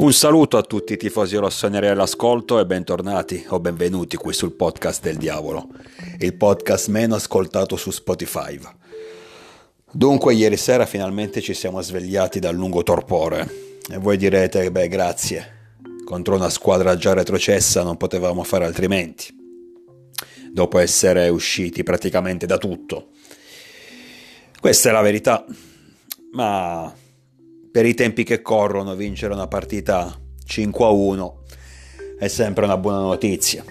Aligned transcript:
Un 0.00 0.14
saluto 0.14 0.56
a 0.56 0.62
tutti 0.62 0.94
i 0.94 0.96
tifosi 0.96 1.36
rossoneri 1.36 1.88
all'ascolto 1.88 2.58
e 2.58 2.64
bentornati 2.64 3.44
o 3.48 3.60
benvenuti 3.60 4.16
qui 4.16 4.32
sul 4.32 4.52
podcast 4.52 5.02
del 5.02 5.18
diavolo, 5.18 5.68
il 6.20 6.34
podcast 6.36 6.88
meno 6.88 7.16
ascoltato 7.16 7.76
su 7.76 7.90
Spotify. 7.90 8.58
Dunque 9.92 10.32
ieri 10.32 10.56
sera 10.56 10.86
finalmente 10.86 11.42
ci 11.42 11.52
siamo 11.52 11.82
svegliati 11.82 12.38
dal 12.38 12.54
lungo 12.54 12.82
torpore 12.82 13.46
e 13.92 13.98
voi 13.98 14.16
direte, 14.16 14.70
beh 14.70 14.88
grazie, 14.88 15.74
contro 16.06 16.34
una 16.34 16.48
squadra 16.48 16.96
già 16.96 17.12
retrocessa 17.12 17.82
non 17.82 17.98
potevamo 17.98 18.42
fare 18.42 18.64
altrimenti, 18.64 19.26
dopo 20.50 20.78
essere 20.78 21.28
usciti 21.28 21.82
praticamente 21.82 22.46
da 22.46 22.56
tutto. 22.56 23.08
Questa 24.58 24.88
è 24.88 24.92
la 24.92 25.02
verità, 25.02 25.44
ma 26.32 26.90
per 27.72 27.86
i 27.86 27.94
tempi 27.94 28.24
che 28.24 28.42
corrono 28.42 28.96
vincere 28.96 29.32
una 29.32 29.46
partita 29.46 30.18
5 30.44 30.84
a 30.84 30.88
1 30.88 31.38
è 32.18 32.28
sempre 32.28 32.64
una 32.64 32.76
buona 32.76 32.98
notizia. 32.98 33.64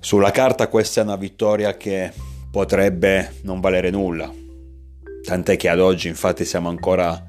Sulla 0.00 0.30
carta 0.30 0.68
questa 0.68 1.00
è 1.00 1.04
una 1.04 1.16
vittoria 1.16 1.76
che 1.76 2.12
potrebbe 2.50 3.34
non 3.42 3.60
valere 3.60 3.90
nulla, 3.90 4.32
tant'è 5.24 5.56
che 5.56 5.68
ad 5.68 5.80
oggi 5.80 6.08
infatti 6.08 6.44
siamo 6.44 6.68
ancora 6.68 7.26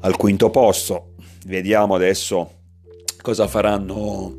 al 0.00 0.16
quinto 0.16 0.50
posto. 0.50 1.14
Vediamo 1.46 1.94
adesso 1.94 2.58
cosa 3.20 3.46
faranno 3.46 4.34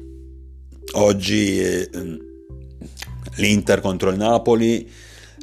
oggi 0.94 1.60
eh, 1.62 1.90
l'Inter 3.36 3.80
contro 3.80 4.10
il 4.10 4.18
Napoli 4.18 4.90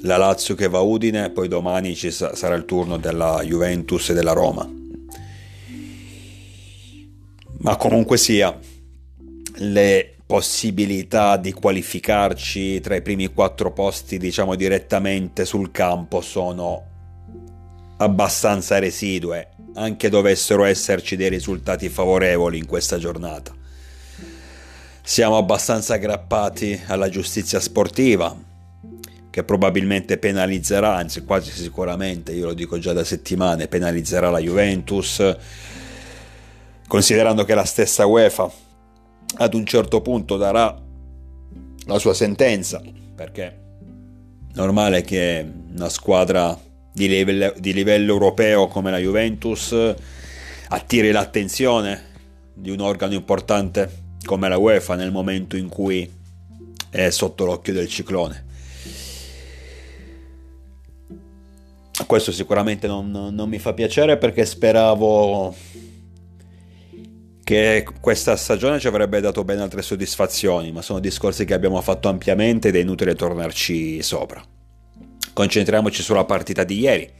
la 0.03 0.17
Lazio 0.17 0.55
che 0.55 0.69
va 0.69 0.79
a 0.79 0.83
Udine, 0.83 1.31
poi 1.31 1.49
domani 1.49 1.95
ci 1.95 2.11
sarà 2.11 2.55
il 2.55 2.65
turno 2.65 2.99
della 2.99 3.43
Juventus 3.43 4.11
e 4.11 4.15
della 4.15 4.33
Roma. 4.33 4.69
Ma 7.61 7.77
comunque 7.77 8.17
sia, 8.17 8.57
le 9.57 10.15
possibilità 10.25 11.37
di 11.37 11.53
qualificarci 11.53 12.81
tra 12.81 12.95
i 12.95 13.03
primi 13.03 13.27
quattro 13.29 13.73
posti, 13.73 14.19
diciamo 14.19 14.55
direttamente 14.55 15.45
sul 15.45 15.73
campo, 15.73 16.21
sono 16.21 16.85
abbastanza 17.97 18.79
residue, 18.79 19.49
anche 19.75 20.09
dovessero 20.09 20.65
esserci 20.65 21.17
dei 21.17 21.29
risultati 21.29 21.89
favorevoli 21.89 22.59
in 22.59 22.67
questa 22.67 22.99
giornata. 22.99 23.53
Siamo 25.03 25.39
abbastanza 25.39 25.95
aggrappati 25.95 26.83
alla 26.87 27.09
giustizia 27.09 27.59
sportiva, 27.59 28.37
che 29.39 29.44
probabilmente 29.44 30.19
penalizzerà, 30.19 30.97
anzi 30.97 31.22
quasi 31.22 31.53
sicuramente, 31.53 32.33
io 32.33 32.47
lo 32.47 32.55
dico 32.55 32.77
già 32.81 32.92
da 32.92 33.05
settimane, 33.05 33.69
penalizzerà 33.69 34.31
la 34.31 34.41
Juventus, 34.41 35.36
considerando 36.89 37.44
che 37.44 37.55
la 37.55 37.64
stessa 37.64 38.05
UEFA 38.05 38.50
ad 39.36 39.55
un 39.55 39.64
certo 39.64 40.00
punto 40.00 40.36
darà 40.36 40.77
la 41.86 41.98
sua 42.00 42.14
sentenza, 42.14 42.83
perché 43.14 43.44
è 43.44 43.56
normale 44.55 45.03
che 45.03 45.47
una 45.72 45.89
squadra 45.89 46.59
di 46.92 47.06
livello, 47.06 47.55
di 47.59 47.72
livello 47.72 48.14
europeo 48.14 48.66
come 48.66 48.91
la 48.91 48.98
Juventus 48.98 49.72
attiri 50.70 51.12
l'attenzione 51.12 52.06
di 52.55 52.70
un 52.70 52.81
organo 52.81 53.14
importante 53.14 54.16
come 54.25 54.48
la 54.48 54.59
UEFA 54.59 54.97
nel 54.97 55.12
momento 55.12 55.56
in 55.56 55.69
cui 55.69 56.11
è 56.91 57.11
sotto 57.11 57.44
l'occhio 57.44 57.72
del 57.72 57.86
ciclone. 57.86 58.47
Questo 62.06 62.32
sicuramente 62.32 62.86
non, 62.86 63.10
non 63.10 63.48
mi 63.48 63.59
fa 63.59 63.75
piacere 63.75 64.16
perché 64.19 64.44
speravo 64.44 65.54
che 67.42 67.86
questa 68.00 68.36
stagione 68.36 68.78
ci 68.78 68.86
avrebbe 68.86 69.20
dato 69.20 69.42
ben 69.42 69.59
altre 69.59 69.82
soddisfazioni, 69.82 70.70
ma 70.70 70.82
sono 70.82 71.00
discorsi 71.00 71.44
che 71.44 71.54
abbiamo 71.54 71.81
fatto 71.81 72.09
ampiamente 72.09 72.69
ed 72.69 72.76
è 72.76 72.81
inutile 72.81 73.14
tornarci 73.14 74.03
sopra. 74.03 74.42
Concentriamoci 75.32 76.03
sulla 76.03 76.25
partita 76.25 76.64
di 76.64 76.78
ieri. 76.78 77.10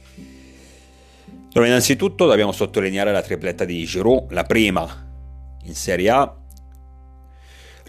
Dove 1.51 1.65
innanzitutto 1.65 2.27
dobbiamo 2.27 2.51
sottolineare 2.51 3.11
la 3.11 3.23
tripletta 3.23 3.65
di 3.65 3.83
Giroud, 3.85 4.31
la 4.31 4.43
prima 4.43 5.07
in 5.63 5.73
Serie 5.73 6.09
A 6.11 6.38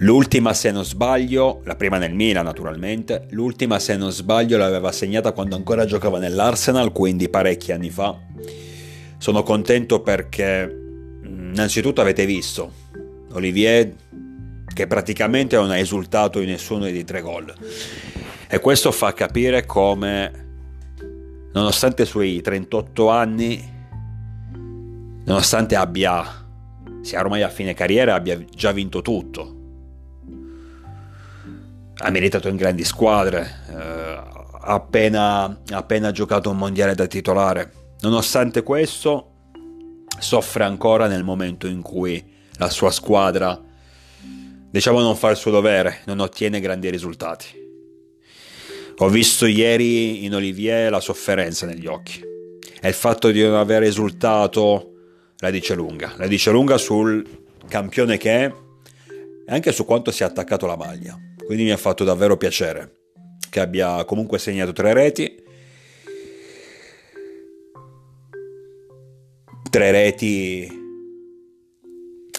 L'ultima, 0.03 0.55
se 0.55 0.71
non 0.71 0.83
sbaglio, 0.83 1.61
la 1.65 1.77
prima 1.77 1.99
nel 1.99 2.15
Milan 2.15 2.44
naturalmente, 2.44 3.27
l'ultima, 3.31 3.78
se 3.78 3.97
non 3.99 4.11
sbaglio, 4.11 4.56
l'aveva 4.56 4.93
segnata 4.93 5.33
quando 5.33 5.56
ancora 5.56 5.84
giocava 5.84 6.19
nell'Arsenal, 6.19 6.91
quindi 6.91 7.28
parecchi 7.28 7.71
anni 7.71 7.91
fa. 7.91 8.19
Sono 9.19 9.43
contento 9.43 10.00
perché, 10.00 10.66
mm, 10.66 11.53
innanzitutto, 11.53 12.00
avete 12.00 12.25
visto 12.25 12.72
Olivier 13.33 13.93
che 14.72 14.87
praticamente 14.87 15.56
non 15.56 15.71
ha 15.71 15.77
esultato 15.77 16.41
in 16.41 16.49
nessuno 16.49 16.84
dei 16.84 17.05
tre 17.05 17.21
gol. 17.21 17.53
E 18.49 18.59
questo 18.59 18.93
fa 18.93 19.12
capire 19.12 19.67
come, 19.67 20.32
nonostante 21.53 22.05
i 22.05 22.06
suoi 22.06 22.41
38 22.41 23.11
anni, 23.11 23.71
nonostante 25.27 25.77
abbia, 25.77 26.25
sia 27.03 27.21
ormai 27.21 27.43
a 27.43 27.50
fine 27.50 27.75
carriera, 27.75 28.15
abbia 28.15 28.43
già 28.50 28.72
vinto 28.72 29.03
tutto 29.03 29.59
ha 32.03 32.11
militato 32.11 32.49
in 32.49 32.56
grandi 32.56 32.84
squadre, 32.84 33.62
eh, 33.71 34.21
appena, 34.62 35.61
appena 35.71 36.11
giocato 36.12 36.50
un 36.50 36.56
mondiale 36.56 36.94
da 36.94 37.06
titolare. 37.06 37.72
Nonostante 38.00 38.62
questo, 38.62 39.33
soffre 40.19 40.65
ancora 40.65 41.06
nel 41.06 41.25
momento 41.25 41.66
in 41.66 41.83
cui 41.83 42.22
la 42.56 42.71
sua 42.71 42.91
squadra, 42.91 43.59
diciamo, 44.71 45.00
non 45.00 45.15
fa 45.15 45.31
il 45.31 45.37
suo 45.37 45.50
dovere, 45.50 46.00
non 46.06 46.21
ottiene 46.21 46.61
grandi 46.61 46.88
risultati. 46.88 47.59
Ho 48.99 49.09
visto 49.09 49.47
ieri 49.47 50.25
in 50.25 50.34
Olivier 50.34 50.91
la 50.91 51.00
sofferenza 51.00 51.67
negli 51.67 51.87
occhi 51.87 52.21
e 52.81 52.88
il 52.88 52.94
fatto 52.94 53.31
di 53.31 53.43
non 53.43 53.55
aver 53.55 53.82
risultato 53.82 54.93
la 55.38 55.50
dice 55.50 55.75
lunga, 55.75 56.15
la 56.17 56.27
dice 56.27 56.50
lunga 56.50 56.77
sul 56.77 57.44
campione 57.67 58.17
che 58.17 58.44
è 58.44 58.53
e 59.47 59.53
anche 59.53 59.72
su 59.72 59.84
quanto 59.84 60.11
si 60.11 60.22
è 60.22 60.27
attaccato 60.27 60.67
la 60.67 60.77
maglia. 60.77 61.19
Quindi 61.50 61.66
mi 61.66 61.75
ha 61.75 61.78
fatto 61.78 62.05
davvero 62.05 62.37
piacere 62.37 62.99
che 63.50 63.59
abbia 63.59 64.05
comunque 64.05 64.38
segnato 64.38 64.72
tre 64.72 64.93
reti. 64.94 65.43
Tre 69.69 69.91
reti 69.91 70.71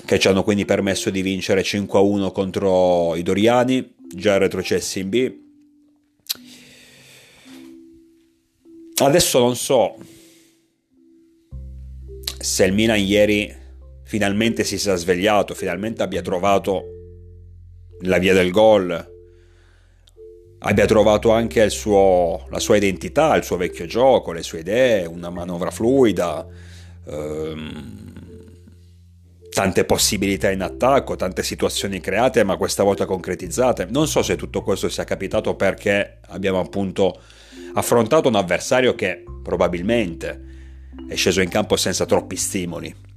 che 0.05 0.17
ci 0.17 0.27
hanno 0.29 0.43
quindi 0.43 0.63
permesso 0.63 1.09
di 1.09 1.21
vincere 1.21 1.61
5-1 1.61 2.31
contro 2.31 3.13
i 3.17 3.21
Doriani, 3.21 3.95
già 4.15 4.37
retrocessi 4.37 5.01
in 5.01 5.09
B. 5.09 5.33
Adesso 8.95 9.39
non 9.39 9.57
so 9.57 9.97
se 12.39 12.63
il 12.63 12.71
Milan 12.71 12.97
ieri 12.97 13.53
finalmente 14.05 14.63
si 14.63 14.77
sia 14.77 14.95
svegliato, 14.95 15.53
finalmente 15.53 16.01
abbia 16.01 16.21
trovato 16.21 16.99
la 18.01 18.17
via 18.17 18.33
del 18.33 18.51
gol, 18.51 19.09
abbia 20.59 20.85
trovato 20.85 21.31
anche 21.31 21.69
suo, 21.69 22.45
la 22.49 22.59
sua 22.59 22.77
identità, 22.77 23.35
il 23.35 23.43
suo 23.43 23.57
vecchio 23.57 23.85
gioco, 23.85 24.31
le 24.31 24.43
sue 24.43 24.59
idee, 24.59 25.05
una 25.05 25.29
manovra 25.29 25.71
fluida, 25.71 26.45
ehm, 27.07 28.09
tante 29.49 29.85
possibilità 29.85 30.49
in 30.49 30.61
attacco, 30.61 31.15
tante 31.15 31.43
situazioni 31.43 31.99
create, 31.99 32.43
ma 32.43 32.57
questa 32.57 32.83
volta 32.83 33.05
concretizzate. 33.05 33.87
Non 33.89 34.07
so 34.07 34.21
se 34.21 34.35
tutto 34.35 34.61
questo 34.61 34.87
sia 34.87 35.03
capitato 35.03 35.55
perché 35.55 36.19
abbiamo 36.27 36.59
appunto 36.59 37.19
affrontato 37.73 38.27
un 38.27 38.35
avversario 38.35 38.95
che 38.95 39.23
probabilmente 39.43 40.49
è 41.07 41.15
sceso 41.15 41.41
in 41.41 41.49
campo 41.49 41.75
senza 41.75 42.05
troppi 42.05 42.35
stimoli. 42.35 43.10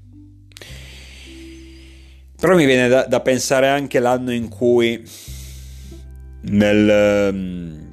Però 2.45 2.57
mi 2.57 2.67
viene 2.67 2.89
da, 2.89 3.07
da 3.07 3.21
pensare 3.21 3.69
anche 3.69 3.99
l'anno 4.01 4.31
in 4.31 4.51
cui 4.51 5.03
nel 6.43 7.31
um, 7.33 7.91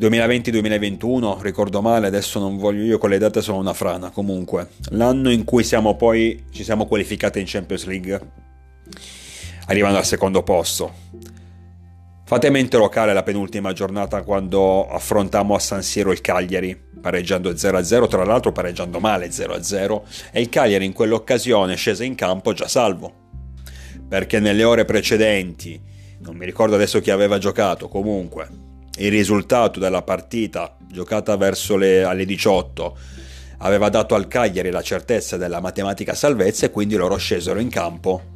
ehm, 0.00 0.10
2020-2021, 0.10 1.40
ricordo 1.40 1.80
male, 1.80 2.08
adesso 2.08 2.40
non 2.40 2.56
voglio 2.56 2.82
io 2.82 2.98
con 2.98 3.10
le 3.10 3.18
date 3.18 3.42
sono 3.42 3.58
una 3.58 3.74
frana, 3.74 4.10
comunque, 4.10 4.70
l'anno 4.88 5.30
in 5.30 5.44
cui 5.44 5.62
siamo 5.62 5.94
poi 5.94 6.46
ci 6.50 6.64
siamo 6.64 6.86
qualificati 6.86 7.38
in 7.38 7.44
Champions 7.46 7.84
League, 7.84 8.20
arrivando 9.66 9.98
al 9.98 10.04
secondo 10.04 10.42
posto. 10.42 10.92
Fate 12.26 12.48
mente 12.48 12.78
locale 12.78 13.12
la 13.12 13.22
penultima 13.22 13.74
giornata 13.74 14.22
quando 14.22 14.88
affrontammo 14.88 15.54
a 15.54 15.58
San 15.58 15.82
Siro 15.82 16.10
il 16.10 16.22
Cagliari, 16.22 16.74
pareggiando 16.98 17.50
0-0, 17.50 18.08
tra 18.08 18.24
l'altro 18.24 18.50
pareggiando 18.50 18.98
male 18.98 19.28
0-0, 19.28 20.02
e 20.32 20.40
il 20.40 20.48
Cagliari 20.48 20.86
in 20.86 20.94
quell'occasione 20.94 21.76
scese 21.76 22.06
in 22.06 22.14
campo 22.14 22.54
già 22.54 22.66
salvo, 22.66 23.12
perché 24.08 24.40
nelle 24.40 24.64
ore 24.64 24.86
precedenti, 24.86 25.78
non 26.20 26.36
mi 26.36 26.46
ricordo 26.46 26.76
adesso 26.76 27.02
chi 27.02 27.10
aveva 27.10 27.36
giocato, 27.36 27.88
comunque, 27.88 28.48
il 28.96 29.10
risultato 29.10 29.78
della 29.78 30.00
partita 30.00 30.78
giocata 30.88 31.36
verso 31.36 31.76
le 31.76 32.04
alle 32.04 32.24
18 32.24 32.96
aveva 33.58 33.90
dato 33.90 34.14
al 34.14 34.28
Cagliari 34.28 34.70
la 34.70 34.82
certezza 34.82 35.36
della 35.36 35.60
matematica 35.60 36.14
salvezza 36.14 36.64
e 36.64 36.70
quindi 36.70 36.96
loro 36.96 37.16
scesero 37.16 37.60
in 37.60 37.68
campo 37.68 38.33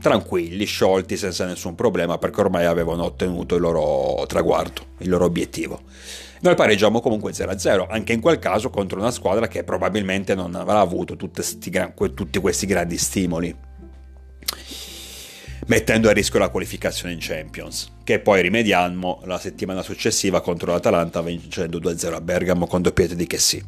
tranquilli, 0.00 0.64
sciolti, 0.64 1.16
senza 1.16 1.44
nessun 1.44 1.74
problema, 1.74 2.18
perché 2.18 2.40
ormai 2.40 2.64
avevano 2.64 3.04
ottenuto 3.04 3.56
il 3.56 3.60
loro 3.60 4.24
traguardo, 4.26 4.82
il 4.98 5.08
loro 5.08 5.24
obiettivo. 5.24 5.82
Noi 6.40 6.54
pareggiamo 6.54 7.00
comunque 7.00 7.32
0-0, 7.32 7.86
anche 7.88 8.12
in 8.12 8.20
quel 8.20 8.38
caso 8.38 8.70
contro 8.70 8.98
una 8.98 9.10
squadra 9.10 9.48
che 9.48 9.64
probabilmente 9.64 10.36
non 10.36 10.54
avrà 10.54 10.78
avuto 10.78 11.16
sti, 11.40 11.92
tutti 12.14 12.38
questi 12.38 12.66
grandi 12.66 12.96
stimoli, 12.96 13.52
mettendo 15.66 16.08
a 16.08 16.12
rischio 16.12 16.38
la 16.38 16.48
qualificazione 16.48 17.12
in 17.12 17.18
Champions, 17.20 17.90
che 18.04 18.20
poi 18.20 18.40
rimediamo 18.40 19.22
la 19.24 19.38
settimana 19.38 19.82
successiva 19.82 20.40
contro 20.40 20.70
l'Atalanta 20.70 21.20
vincendo 21.22 21.78
2-0 21.78 22.14
a 22.14 22.20
Bergamo 22.20 22.68
con 22.68 22.82
doppiette 22.82 23.16
di 23.16 23.26
che 23.26 23.38
sì. 23.38 23.60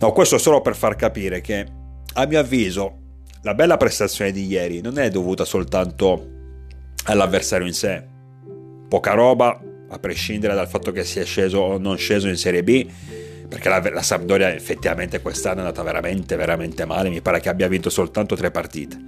No, 0.00 0.12
questo 0.12 0.36
solo 0.36 0.60
per 0.60 0.76
far 0.76 0.96
capire 0.96 1.40
che, 1.40 1.66
a 2.12 2.26
mio 2.26 2.38
avviso, 2.38 2.98
la 3.48 3.54
bella 3.54 3.78
prestazione 3.78 4.30
di 4.30 4.44
ieri 4.44 4.82
non 4.82 4.98
è 4.98 5.08
dovuta 5.08 5.46
soltanto 5.46 6.26
all'avversario 7.04 7.66
in 7.66 7.72
sé. 7.72 8.04
Poca 8.86 9.14
roba, 9.14 9.58
a 9.88 9.98
prescindere 9.98 10.54
dal 10.54 10.68
fatto 10.68 10.92
che 10.92 11.02
sia 11.02 11.24
sceso 11.24 11.58
o 11.58 11.78
non 11.78 11.96
sceso 11.96 12.28
in 12.28 12.36
Serie 12.36 12.62
B, 12.62 12.86
perché 13.48 13.70
la, 13.70 13.80
la 13.90 14.02
Sampdoria 14.02 14.52
effettivamente 14.52 15.22
quest'anno 15.22 15.56
è 15.56 15.58
andata 15.60 15.82
veramente, 15.82 16.36
veramente 16.36 16.84
male, 16.84 17.08
mi 17.08 17.22
pare 17.22 17.40
che 17.40 17.48
abbia 17.48 17.68
vinto 17.68 17.88
soltanto 17.88 18.36
tre 18.36 18.50
partite. 18.50 18.98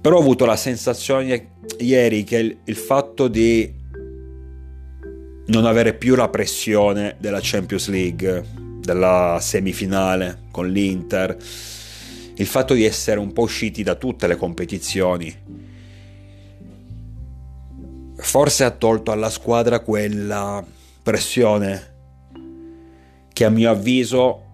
Però 0.00 0.16
ho 0.16 0.20
avuto 0.20 0.44
la 0.44 0.54
sensazione 0.54 1.54
ieri 1.78 2.22
che 2.22 2.38
il, 2.38 2.58
il 2.62 2.76
fatto 2.76 3.26
di 3.26 3.74
non 5.46 5.64
avere 5.64 5.94
più 5.94 6.14
la 6.14 6.28
pressione 6.28 7.16
della 7.18 7.40
Champions 7.42 7.88
League, 7.88 8.44
della 8.80 9.38
semifinale 9.40 10.42
con 10.52 10.68
l'Inter, 10.68 11.36
il 12.38 12.46
fatto 12.46 12.74
di 12.74 12.84
essere 12.84 13.18
un 13.18 13.32
po' 13.32 13.42
usciti 13.42 13.82
da 13.82 13.96
tutte 13.96 14.28
le 14.28 14.36
competizioni, 14.36 15.34
forse 18.16 18.64
ha 18.64 18.70
tolto 18.70 19.10
alla 19.10 19.30
squadra 19.30 19.80
quella 19.80 20.64
pressione 21.02 21.96
che 23.32 23.44
a 23.44 23.50
mio 23.50 23.70
avviso 23.70 24.44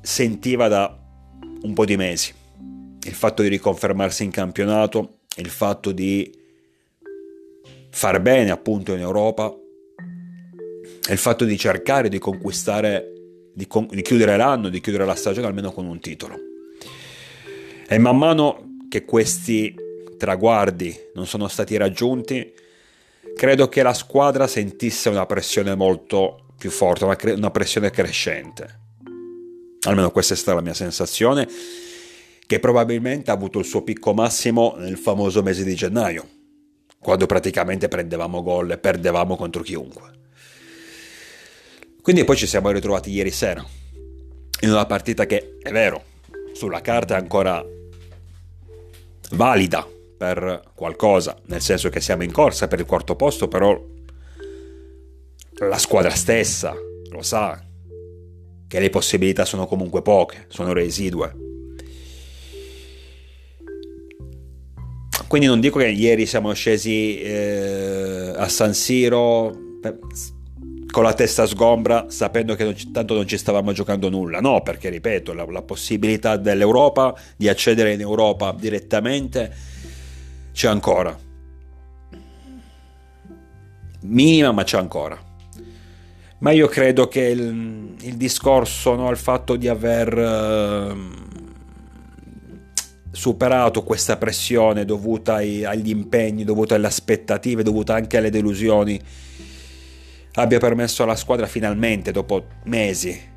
sentiva 0.00 0.68
da 0.68 0.98
un 1.62 1.74
po' 1.74 1.84
di 1.84 1.96
mesi. 1.96 2.32
Il 3.04 3.14
fatto 3.14 3.42
di 3.42 3.48
riconfermarsi 3.48 4.24
in 4.24 4.30
campionato, 4.30 5.18
il 5.36 5.50
fatto 5.50 5.92
di 5.92 6.40
far 7.90 8.20
bene 8.22 8.50
appunto 8.50 8.94
in 8.94 9.00
Europa, 9.00 9.54
il 11.10 11.18
fatto 11.18 11.44
di 11.44 11.58
cercare 11.58 12.08
di 12.08 12.18
conquistare, 12.18 13.12
di, 13.52 13.66
con, 13.66 13.88
di 13.90 14.00
chiudere 14.00 14.38
l'anno, 14.38 14.70
di 14.70 14.80
chiudere 14.80 15.04
la 15.04 15.14
stagione 15.14 15.46
almeno 15.46 15.70
con 15.70 15.84
un 15.84 16.00
titolo. 16.00 16.50
E 17.88 17.98
man 17.98 18.16
mano 18.16 18.76
che 18.88 19.04
questi 19.04 19.74
traguardi 20.16 20.96
non 21.14 21.26
sono 21.26 21.48
stati 21.48 21.76
raggiunti, 21.76 22.52
credo 23.34 23.68
che 23.68 23.82
la 23.82 23.94
squadra 23.94 24.46
sentisse 24.46 25.08
una 25.08 25.26
pressione 25.26 25.74
molto 25.74 26.54
più 26.56 26.70
forte, 26.70 27.04
una, 27.04 27.16
cre- 27.16 27.32
una 27.32 27.50
pressione 27.50 27.90
crescente. 27.90 28.80
Almeno 29.82 30.10
questa 30.10 30.34
è 30.34 30.36
stata 30.36 30.56
la 30.56 30.62
mia 30.62 30.74
sensazione, 30.74 31.48
che 32.46 32.60
probabilmente 32.60 33.30
ha 33.30 33.34
avuto 33.34 33.58
il 33.58 33.64
suo 33.64 33.82
picco 33.82 34.14
massimo 34.14 34.74
nel 34.76 34.96
famoso 34.96 35.42
mese 35.42 35.64
di 35.64 35.74
gennaio, 35.74 36.28
quando 37.00 37.26
praticamente 37.26 37.88
prendevamo 37.88 38.42
gol 38.42 38.70
e 38.70 38.78
perdevamo 38.78 39.36
contro 39.36 39.62
chiunque. 39.62 40.20
Quindi 42.00 42.24
poi 42.24 42.36
ci 42.36 42.46
siamo 42.46 42.70
ritrovati 42.70 43.10
ieri 43.10 43.30
sera, 43.30 43.64
in 44.60 44.70
una 44.70 44.86
partita 44.86 45.26
che, 45.26 45.56
è 45.60 45.72
vero, 45.72 46.10
sulla 46.52 46.80
carta 46.80 47.14
è 47.14 47.18
ancora 47.18 47.64
valida 49.32 49.86
per 50.16 50.62
qualcosa, 50.74 51.36
nel 51.46 51.60
senso 51.60 51.88
che 51.88 52.00
siamo 52.00 52.22
in 52.22 52.32
corsa 52.32 52.68
per 52.68 52.78
il 52.78 52.86
quarto 52.86 53.16
posto, 53.16 53.48
però 53.48 53.80
la 55.58 55.78
squadra 55.78 56.10
stessa 56.10 56.74
lo 57.10 57.22
sa 57.22 57.60
che 58.68 58.80
le 58.80 58.90
possibilità 58.90 59.44
sono 59.44 59.66
comunque 59.66 60.00
poche, 60.02 60.46
sono 60.48 60.72
residue. 60.72 61.50
Quindi 65.28 65.48
non 65.48 65.60
dico 65.60 65.78
che 65.78 65.88
ieri 65.88 66.26
siamo 66.26 66.52
scesi 66.52 67.18
eh, 67.18 68.32
a 68.36 68.48
San 68.48 68.74
Siro 68.74 69.78
con 70.92 71.02
la 71.02 71.14
testa 71.14 71.46
sgombra 71.46 72.06
sapendo 72.10 72.54
che 72.54 72.64
non 72.64 72.74
tanto 72.92 73.14
non 73.14 73.26
ci 73.26 73.38
stavamo 73.38 73.72
giocando 73.72 74.08
nulla. 74.08 74.40
No, 74.40 74.62
perché 74.62 74.90
ripeto, 74.90 75.32
la, 75.32 75.44
la 75.46 75.62
possibilità 75.62 76.36
dell'Europa 76.36 77.18
di 77.36 77.48
accedere 77.48 77.94
in 77.94 78.00
Europa 78.00 78.54
direttamente 78.56 79.52
c'è 80.52 80.68
ancora. 80.68 81.18
Minima, 84.02 84.52
ma 84.52 84.62
c'è 84.64 84.78
ancora. 84.78 85.18
Ma 86.38 86.50
io 86.50 86.66
credo 86.66 87.08
che 87.08 87.22
il, 87.22 87.94
il 88.00 88.16
discorso, 88.16 88.94
no, 88.94 89.10
il 89.10 89.16
fatto 89.16 89.56
di 89.56 89.68
aver 89.68 90.16
uh, 90.18 90.96
superato 93.12 93.82
questa 93.82 94.16
pressione 94.18 94.84
dovuta 94.84 95.34
ai, 95.36 95.64
agli 95.64 95.88
impegni, 95.88 96.44
dovuta 96.44 96.74
alle 96.74 96.88
aspettative, 96.88 97.62
dovuta 97.62 97.94
anche 97.94 98.18
alle 98.18 98.30
delusioni, 98.30 99.00
abbia 100.34 100.58
permesso 100.58 101.02
alla 101.02 101.16
squadra 101.16 101.46
finalmente, 101.46 102.10
dopo 102.12 102.46
mesi, 102.64 103.30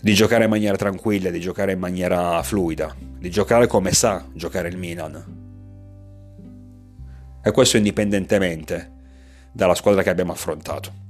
di 0.00 0.14
giocare 0.14 0.44
in 0.44 0.50
maniera 0.50 0.76
tranquilla, 0.76 1.30
di 1.30 1.40
giocare 1.40 1.72
in 1.72 1.78
maniera 1.78 2.42
fluida, 2.42 2.94
di 2.98 3.30
giocare 3.30 3.66
come 3.66 3.92
sa 3.92 4.24
giocare 4.32 4.68
il 4.68 4.76
Milan. 4.76 5.44
E 7.42 7.50
questo 7.50 7.76
indipendentemente 7.76 8.92
dalla 9.52 9.74
squadra 9.74 10.02
che 10.02 10.10
abbiamo 10.10 10.32
affrontato. 10.32 11.04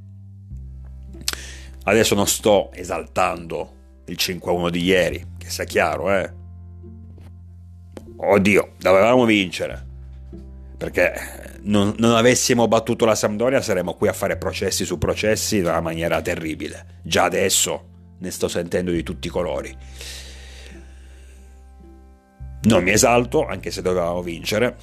Adesso 1.85 2.15
non 2.15 2.27
sto 2.27 2.73
esaltando 2.73 3.75
il 4.07 4.17
5-1 4.19 4.71
di 4.71 4.83
ieri, 4.83 5.25
che 5.39 5.51
sia 5.51 5.65
chiaro, 5.65 6.13
eh. 6.13 6.33
Oddio, 8.17 8.73
dovevamo 8.79 9.25
vincere. 9.25 9.85
Perché 10.77 11.59
non, 11.63 11.95
non, 11.99 12.15
avessimo 12.15 12.69
battuto 12.69 13.07
la 13.07 13.15
Sampdoria 13.15 13.63
saremmo 13.63 13.95
qui 13.95 14.09
a 14.09 14.13
fare 14.13 14.37
processi 14.37 14.85
su 14.85 14.99
processi 14.99 15.57
in 15.57 15.65
una 15.65 15.81
maniera 15.81 16.21
terribile. 16.21 17.01
Già 17.03 17.25
adesso 17.25 17.85
ne 18.19 18.31
sto 18.31 18.49
sentendo 18.49 18.91
di 18.91 19.03
tutti 19.03 19.29
i 19.29 19.31
colori. 19.31 19.75
Non 22.63 22.83
mi 22.83 22.91
esalto, 22.91 23.47
anche 23.47 23.71
se 23.71 23.81
dovevamo 23.81 24.23
vincere. 24.23 24.77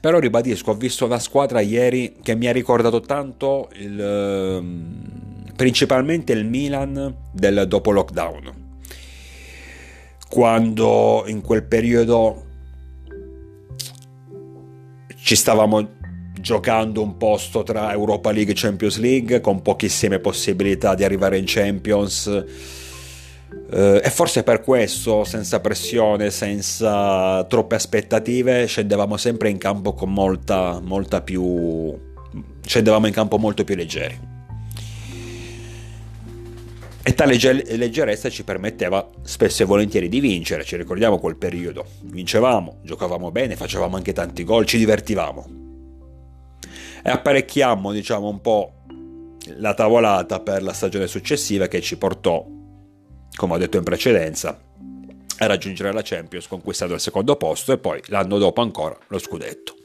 Però 0.00 0.18
ribadisco, 0.18 0.72
ho 0.72 0.74
visto 0.74 1.06
una 1.06 1.18
squadra 1.18 1.60
ieri 1.60 2.16
che 2.22 2.34
mi 2.34 2.46
ha 2.46 2.52
ricordato 2.52 3.00
tanto 3.00 3.70
il, 3.76 3.98
ehm, 3.98 5.52
principalmente 5.56 6.32
il 6.34 6.44
Milan 6.44 7.16
del 7.32 7.64
dopo 7.66 7.90
lockdown. 7.90 8.66
Quando 10.28 11.24
in 11.26 11.40
quel 11.40 11.64
periodo 11.64 12.47
ci 15.20 15.36
stavamo 15.36 15.96
giocando 16.40 17.02
un 17.02 17.16
posto 17.16 17.62
tra 17.62 17.92
Europa 17.92 18.30
League 18.30 18.52
e 18.52 18.56
Champions 18.56 18.98
League 18.98 19.40
con 19.40 19.60
pochissime 19.62 20.18
possibilità 20.18 20.94
di 20.94 21.04
arrivare 21.04 21.38
in 21.38 21.44
Champions. 21.46 22.44
Eh, 23.70 24.00
e 24.04 24.10
forse 24.10 24.42
per 24.42 24.60
questo 24.60 25.24
senza 25.24 25.60
pressione 25.60 26.30
senza 26.30 27.44
troppe 27.44 27.76
aspettative 27.76 28.66
scendevamo 28.66 29.16
sempre 29.16 29.48
in 29.48 29.56
campo 29.56 29.94
con 29.94 30.12
molta 30.12 30.80
molta 30.82 31.22
più 31.22 31.98
scendevamo 32.60 33.06
in 33.06 33.12
campo 33.14 33.38
molto 33.38 33.64
più 33.64 33.74
leggeri 33.74 34.27
e 37.08 37.14
tale 37.14 37.38
leggerezza 37.38 38.28
ci 38.28 38.44
permetteva 38.44 39.08
spesso 39.22 39.62
e 39.62 39.64
volentieri 39.64 40.10
di 40.10 40.20
vincere, 40.20 40.62
ci 40.62 40.76
ricordiamo 40.76 41.18
quel 41.18 41.36
periodo. 41.36 41.86
Vincevamo, 42.02 42.80
giocavamo 42.82 43.30
bene, 43.30 43.56
facevamo 43.56 43.96
anche 43.96 44.12
tanti 44.12 44.44
gol, 44.44 44.66
ci 44.66 44.76
divertivamo. 44.76 45.46
E 47.02 47.08
apparecchiammo, 47.08 47.92
diciamo, 47.92 48.28
un 48.28 48.42
po' 48.42 48.72
la 49.56 49.72
tavolata 49.72 50.40
per 50.40 50.62
la 50.62 50.74
stagione 50.74 51.06
successiva 51.06 51.66
che 51.66 51.80
ci 51.80 51.96
portò, 51.96 52.46
come 53.36 53.54
ho 53.54 53.56
detto 53.56 53.78
in 53.78 53.84
precedenza, 53.84 54.60
a 55.38 55.46
raggiungere 55.46 55.94
la 55.94 56.02
Champions 56.04 56.46
conquistando 56.46 56.92
il 56.92 57.00
secondo 57.00 57.36
posto 57.36 57.72
e 57.72 57.78
poi 57.78 58.02
l'anno 58.08 58.36
dopo 58.36 58.60
ancora 58.60 58.98
lo 59.06 59.18
scudetto. 59.18 59.77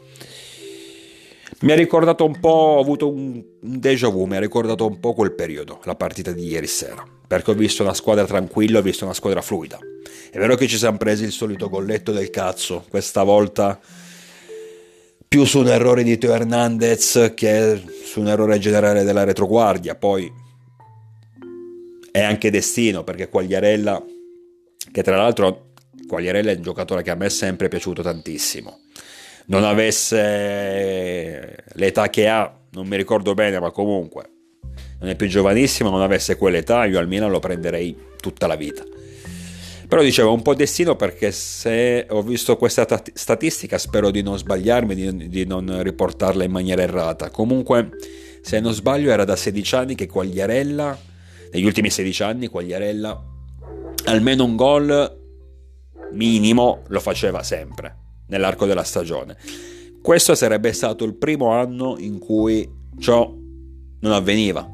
Mi 1.63 1.71
ha 1.71 1.75
ricordato 1.75 2.25
un 2.25 2.41
po', 2.41 2.49
ho 2.49 2.79
avuto 2.81 3.09
un, 3.09 3.41
déjà 3.61 4.09
vu, 4.09 4.25
mi 4.25 4.35
ha 4.35 4.39
ricordato 4.39 4.85
un 4.85 4.99
po' 4.99 5.13
quel 5.13 5.31
periodo, 5.31 5.79
la 5.85 5.95
partita 5.95 6.33
di 6.33 6.45
ieri 6.45 6.67
sera, 6.67 7.01
perché 7.25 7.51
ho 7.51 7.53
visto 7.53 7.83
una 7.83 7.93
squadra 7.93 8.25
tranquilla, 8.25 8.79
ho 8.79 8.81
visto 8.81 9.05
una 9.05 9.13
squadra 9.13 9.41
fluida. 9.41 9.79
È 10.29 10.37
vero 10.37 10.55
che 10.55 10.67
ci 10.67 10.75
siamo 10.75 10.97
presi 10.97 11.23
il 11.23 11.31
solito 11.31 11.69
golletto 11.69 12.11
del 12.11 12.29
cazzo, 12.29 12.83
questa 12.89 13.23
volta 13.23 13.79
più 15.25 15.45
su 15.45 15.59
un 15.59 15.69
errore 15.69 16.03
di 16.03 16.17
Teo 16.17 16.33
Hernandez 16.33 17.31
che 17.33 17.81
su 18.03 18.19
un 18.19 18.27
errore 18.27 18.59
generale 18.59 19.05
della 19.05 19.23
retroguardia, 19.23 19.95
poi 19.95 20.29
è 22.11 22.21
anche 22.21 22.51
destino 22.51 23.05
perché 23.05 23.29
Quagliarella, 23.29 24.03
che 24.91 25.01
tra 25.01 25.15
l'altro 25.15 25.67
Quagliarella 26.05 26.51
è 26.51 26.55
un 26.55 26.61
giocatore 26.61 27.03
che 27.03 27.11
a 27.11 27.15
me 27.15 27.27
è 27.27 27.29
sempre 27.29 27.69
piaciuto 27.69 28.01
tantissimo, 28.01 28.79
non 29.45 29.63
avesse 29.63 30.05
l'età 31.73 32.09
che 32.09 32.27
ha, 32.27 32.53
non 32.71 32.87
mi 32.87 32.95
ricordo 32.95 33.33
bene, 33.33 33.59
ma 33.59 33.71
comunque 33.71 34.29
non 34.99 35.09
è 35.09 35.15
più 35.15 35.27
giovanissimo, 35.27 35.89
non 35.89 36.01
avesse 36.01 36.37
quell'età, 36.37 36.85
io 36.85 36.99
al 36.99 37.07
Milan 37.07 37.29
lo 37.29 37.39
prenderei 37.39 37.95
tutta 38.19 38.47
la 38.47 38.55
vita. 38.55 38.83
Però 39.87 40.01
dicevo 40.01 40.33
un 40.33 40.41
po' 40.41 40.55
destino 40.55 40.95
perché 40.95 41.31
se 41.31 42.07
ho 42.09 42.21
visto 42.23 42.55
questa 42.55 42.85
t- 42.85 43.11
statistica 43.13 43.77
spero 43.77 44.11
di 44.11 44.23
non 44.23 44.37
sbagliarmi, 44.37 44.95
di, 44.95 45.29
di, 45.29 45.45
non 45.45 45.83
riportarla 45.83 46.43
in 46.43 46.51
maniera 46.51 46.81
errata. 46.81 47.29
Comunque, 47.29 47.89
se 48.41 48.59
non 48.59 48.73
sbaglio, 48.73 49.11
era 49.11 49.25
da 49.25 49.35
16 49.35 49.75
anni 49.75 49.95
che 49.95 50.07
Quagliarella, 50.07 50.97
negli 51.51 51.65
ultimi 51.65 51.89
16 51.89 52.23
anni, 52.23 52.47
Quagliarella 52.47 53.31
almeno 54.05 54.45
un 54.45 54.55
gol 54.55 55.21
minimo 56.11 56.83
lo 56.87 56.99
faceva 56.99 57.43
sempre 57.43 58.02
nell'arco 58.27 58.65
della 58.65 58.83
stagione. 58.83 59.37
Questo 60.01 60.35
sarebbe 60.35 60.73
stato 60.73 61.05
il 61.05 61.15
primo 61.15 61.51
anno 61.51 61.95
in 61.97 62.19
cui 62.19 62.69
ciò 62.99 63.33
non 64.01 64.11
avveniva. 64.11 64.69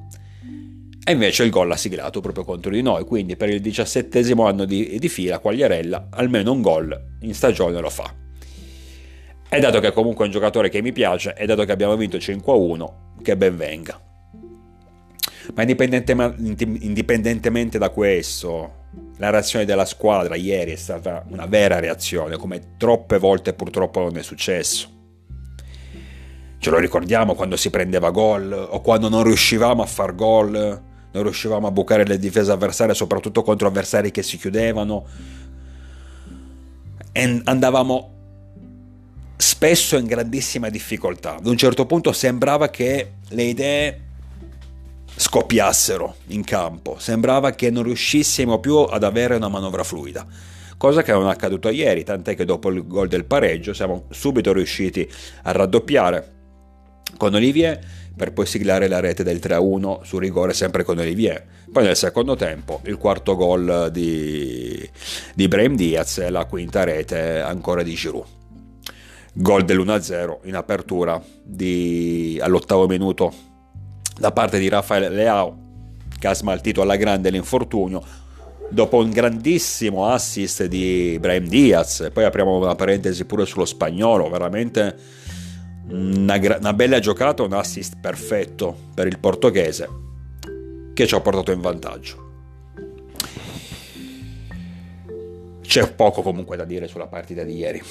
E 1.03 1.11
invece 1.11 1.43
il 1.43 1.49
gol 1.49 1.67
l'ha 1.67 1.77
siglato 1.77 2.21
proprio 2.21 2.43
contro 2.43 2.71
di 2.71 2.81
noi, 2.81 3.03
quindi 3.03 3.35
per 3.35 3.49
il 3.49 3.61
diciassettesimo 3.61 4.45
anno 4.45 4.65
di, 4.65 4.97
di 4.99 5.09
fila 5.09 5.39
Quagliarella 5.39 6.09
almeno 6.11 6.51
un 6.51 6.61
gol 6.61 6.99
in 7.21 7.33
stagione 7.33 7.79
lo 7.79 7.89
fa. 7.89 8.13
E 9.49 9.59
dato 9.59 9.79
che 9.79 9.91
comunque 9.91 10.23
è 10.23 10.27
un 10.27 10.33
giocatore 10.33 10.69
che 10.69 10.81
mi 10.81 10.91
piace, 10.91 11.33
e 11.35 11.45
dato 11.47 11.65
che 11.65 11.71
abbiamo 11.71 11.95
vinto 11.95 12.17
5-1, 12.17 13.21
che 13.23 13.35
ben 13.35 13.57
venga. 13.57 14.08
Ma 15.53 15.63
indipendentemente 15.63 17.77
da 17.77 17.89
questo, 17.89 18.73
la 19.17 19.29
reazione 19.29 19.65
della 19.65 19.85
squadra 19.85 20.35
ieri 20.35 20.71
è 20.71 20.75
stata 20.75 21.25
una 21.29 21.45
vera 21.45 21.79
reazione, 21.79 22.37
come 22.37 22.75
troppe 22.77 23.17
volte 23.17 23.53
purtroppo 23.53 23.99
non 23.99 24.17
è 24.17 24.23
successo. 24.23 24.97
Ce 26.59 26.69
lo 26.69 26.77
ricordiamo 26.77 27.35
quando 27.35 27.55
si 27.55 27.69
prendeva 27.69 28.11
gol 28.11 28.51
o 28.51 28.81
quando 28.81 29.09
non 29.09 29.23
riuscivamo 29.23 29.81
a 29.81 29.85
far 29.85 30.13
gol 30.13 30.87
non 31.11 31.23
riuscivamo 31.23 31.67
a 31.67 31.71
bucare 31.71 32.05
le 32.05 32.19
difese 32.19 32.51
avversarie, 32.51 32.93
soprattutto 32.93 33.41
contro 33.41 33.67
avversari 33.67 34.11
che 34.11 34.21
si 34.21 34.37
chiudevano. 34.37 35.05
E 37.11 37.41
andavamo 37.45 38.13
spesso 39.35 39.97
in 39.97 40.05
grandissima 40.05 40.69
difficoltà. 40.69 41.37
Ad 41.37 41.47
un 41.47 41.57
certo 41.57 41.85
punto 41.85 42.11
sembrava 42.11 42.69
che 42.69 43.13
le 43.29 43.43
idee 43.43 44.01
scoppiassero 45.19 46.15
in 46.27 46.45
campo, 46.45 46.95
sembrava 46.97 47.51
che 47.51 47.69
non 47.69 47.83
riuscissimo 47.83 48.59
più 48.59 48.77
ad 48.77 49.03
avere 49.03 49.35
una 49.35 49.49
manovra 49.49 49.83
fluida. 49.83 50.25
Cosa 50.77 51.01
che 51.01 51.11
non 51.11 51.27
è 51.27 51.31
accaduto 51.31 51.67
ieri, 51.67 52.05
tant'è 52.05 52.37
che 52.37 52.45
dopo 52.45 52.69
il 52.69 52.87
gol 52.87 53.09
del 53.09 53.25
pareggio 53.25 53.73
siamo 53.73 54.05
subito 54.11 54.53
riusciti 54.53 55.05
a 55.43 55.51
raddoppiare 55.51 56.37
con 57.17 57.33
Olivier 57.33 57.77
per 58.15 58.31
poi 58.31 58.45
siglare 58.45 58.87
la 58.87 59.01
rete 59.01 59.23
del 59.23 59.39
3-1 59.43 60.03
su 60.03 60.19
rigore 60.19 60.53
sempre 60.53 60.83
con 60.83 60.97
Olivier. 60.97 61.45
Poi 61.69 61.83
nel 61.83 61.97
secondo 61.97 62.35
tempo 62.37 62.79
il 62.85 62.95
quarto 62.95 63.35
gol 63.35 63.89
di, 63.91 64.89
di 65.35 65.47
Brahim 65.49 65.75
Diaz 65.75 66.19
e 66.19 66.29
la 66.29 66.45
quinta 66.45 66.85
rete 66.85 67.41
ancora 67.41 67.83
di 67.83 67.93
Giroud. 67.93 68.25
Gol 69.33 69.65
dell'1-0 69.65 70.37
in 70.43 70.55
apertura 70.55 71.21
di, 71.43 72.39
all'ottavo 72.41 72.87
minuto 72.87 73.47
da 74.19 74.31
parte 74.31 74.59
di 74.59 74.69
Rafael 74.69 75.11
Leao 75.13 75.57
che 76.19 76.27
ha 76.27 76.33
smaltito 76.33 76.81
alla 76.81 76.97
grande 76.97 77.29
l'infortunio 77.29 78.03
dopo 78.69 78.97
un 78.97 79.09
grandissimo 79.09 80.07
assist 80.07 80.65
di 80.65 81.17
Brahim 81.19 81.47
Diaz 81.47 82.09
poi 82.13 82.25
apriamo 82.25 82.57
una 82.57 82.75
parentesi 82.75 83.25
pure 83.25 83.45
sullo 83.45 83.65
spagnolo 83.65 84.29
veramente 84.29 84.95
una, 85.89 86.39
una 86.59 86.73
bella 86.73 86.99
giocata, 86.99 87.43
un 87.43 87.53
assist 87.53 87.97
perfetto 87.99 88.75
per 88.93 89.07
il 89.07 89.19
portoghese 89.19 89.89
che 90.93 91.07
ci 91.07 91.15
ha 91.15 91.19
portato 91.19 91.51
in 91.51 91.61
vantaggio. 91.61 92.27
C'è 95.61 95.91
poco 95.93 96.21
comunque 96.21 96.57
da 96.57 96.65
dire 96.65 96.87
sulla 96.87 97.07
partita 97.07 97.43
di 97.43 97.55
ieri 97.55 97.81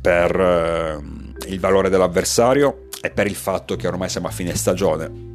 per 0.00 0.40
eh, 0.40 1.48
il 1.48 1.58
valore 1.58 1.88
dell'avversario 1.88 2.86
e 3.02 3.10
per 3.10 3.26
il 3.26 3.34
fatto 3.34 3.76
che 3.76 3.86
ormai 3.86 4.08
siamo 4.08 4.28
a 4.28 4.30
fine 4.30 4.54
stagione. 4.54 5.30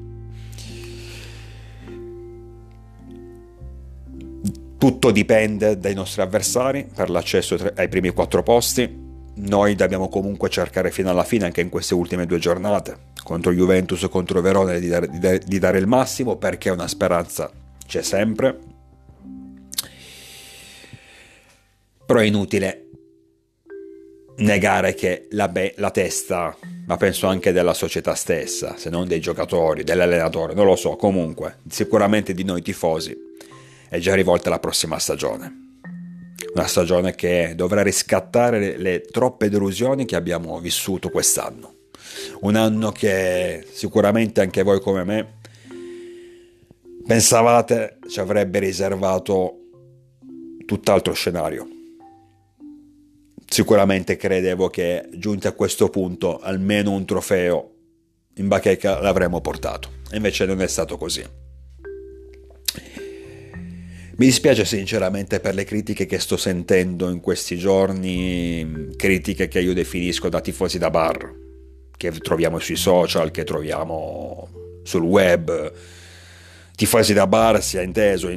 Tutto 4.77 5.11
dipende 5.11 5.77
dai 5.77 5.93
nostri 5.93 6.21
avversari 6.21 6.87
per 6.93 7.09
l'accesso 7.09 7.57
ai 7.75 7.89
primi 7.89 8.09
quattro 8.09 8.41
posti 8.41 9.05
noi 9.39 9.75
dobbiamo 9.75 10.09
comunque 10.09 10.49
cercare 10.49 10.91
fino 10.91 11.09
alla 11.09 11.23
fine 11.23 11.45
anche 11.45 11.61
in 11.61 11.69
queste 11.69 11.93
ultime 11.93 12.25
due 12.25 12.39
giornate 12.39 13.05
contro 13.23 13.51
Juventus 13.51 14.01
e 14.03 14.09
contro 14.09 14.41
Verona 14.41 14.77
di 14.77 14.87
dare, 14.87 15.07
di, 15.09 15.19
dare, 15.19 15.39
di 15.39 15.59
dare, 15.59 15.77
il 15.77 15.85
massimo 15.85 16.37
perché 16.37 16.69
una 16.69 16.87
speranza 16.87 17.51
c'è 17.85 18.01
sempre 18.01 18.57
però 22.05 22.19
è 22.19 22.23
inutile 22.23 22.89
negare 24.37 24.93
che 24.95 25.27
la, 25.31 25.49
be- 25.49 25.73
la 25.77 25.91
testa 25.91 26.55
ma 26.87 26.97
penso 26.97 27.27
anche 27.27 27.51
della 27.51 27.73
società 27.73 28.15
stessa 28.15 28.75
se 28.77 28.89
non 28.89 29.07
dei 29.07 29.19
giocatori, 29.19 29.83
dell'allenatore 29.83 30.53
non 30.53 30.65
lo 30.65 30.75
so 30.75 30.95
comunque 30.95 31.59
sicuramente 31.69 32.33
di 32.33 32.43
noi 32.43 32.61
tifosi 32.61 33.15
è 33.89 33.99
già 33.99 34.15
rivolta 34.15 34.47
alla 34.49 34.59
prossima 34.59 34.97
stagione 34.99 35.65
una 36.53 36.67
stagione 36.67 37.13
che 37.13 37.53
dovrà 37.55 37.81
riscattare 37.83 38.59
le, 38.59 38.77
le 38.77 39.01
troppe 39.01 39.49
delusioni 39.49 40.05
che 40.05 40.15
abbiamo 40.15 40.59
vissuto 40.59 41.09
quest'anno. 41.09 41.73
Un 42.41 42.55
anno 42.55 42.91
che 42.91 43.65
sicuramente 43.71 44.41
anche 44.41 44.63
voi 44.63 44.79
come 44.79 45.03
me 45.03 45.35
pensavate 47.05 47.99
ci 48.09 48.19
avrebbe 48.19 48.59
riservato 48.59 49.59
tutt'altro 50.65 51.13
scenario. 51.13 51.76
Sicuramente 53.49 54.17
credevo 54.17 54.69
che 54.69 55.07
giunti 55.13 55.47
a 55.47 55.53
questo 55.53 55.89
punto 55.89 56.39
almeno 56.39 56.91
un 56.91 57.05
trofeo 57.05 57.71
in 58.35 58.47
bacheca 58.47 58.99
l'avremmo 58.99 59.41
portato, 59.41 59.89
invece 60.11 60.45
non 60.45 60.61
è 60.61 60.67
stato 60.67 60.97
così. 60.97 61.23
Mi 64.19 64.25
dispiace 64.25 64.65
sinceramente 64.65 65.39
per 65.39 65.53
le 65.53 65.63
critiche 65.63 66.07
che 66.07 66.19
sto 66.19 66.37
sentendo 66.37 67.09
in 67.09 67.19
questi 67.19 67.57
giorni, 67.57 68.89
critiche 68.95 69.47
che 69.47 69.59
io 69.59 69.73
definisco 69.73 70.27
da 70.27 70.41
tifosi 70.41 70.79
da 70.79 70.89
bar, 70.89 71.33
che 71.95 72.11
troviamo 72.11 72.59
sui 72.59 72.75
social, 72.75 73.31
che 73.31 73.43
troviamo 73.43 74.81
sul 74.83 75.03
web. 75.03 75.71
Tifosi 76.75 77.13
da 77.13 77.27
bar 77.27 77.63
sia 77.63 77.81
inteso, 77.81 78.29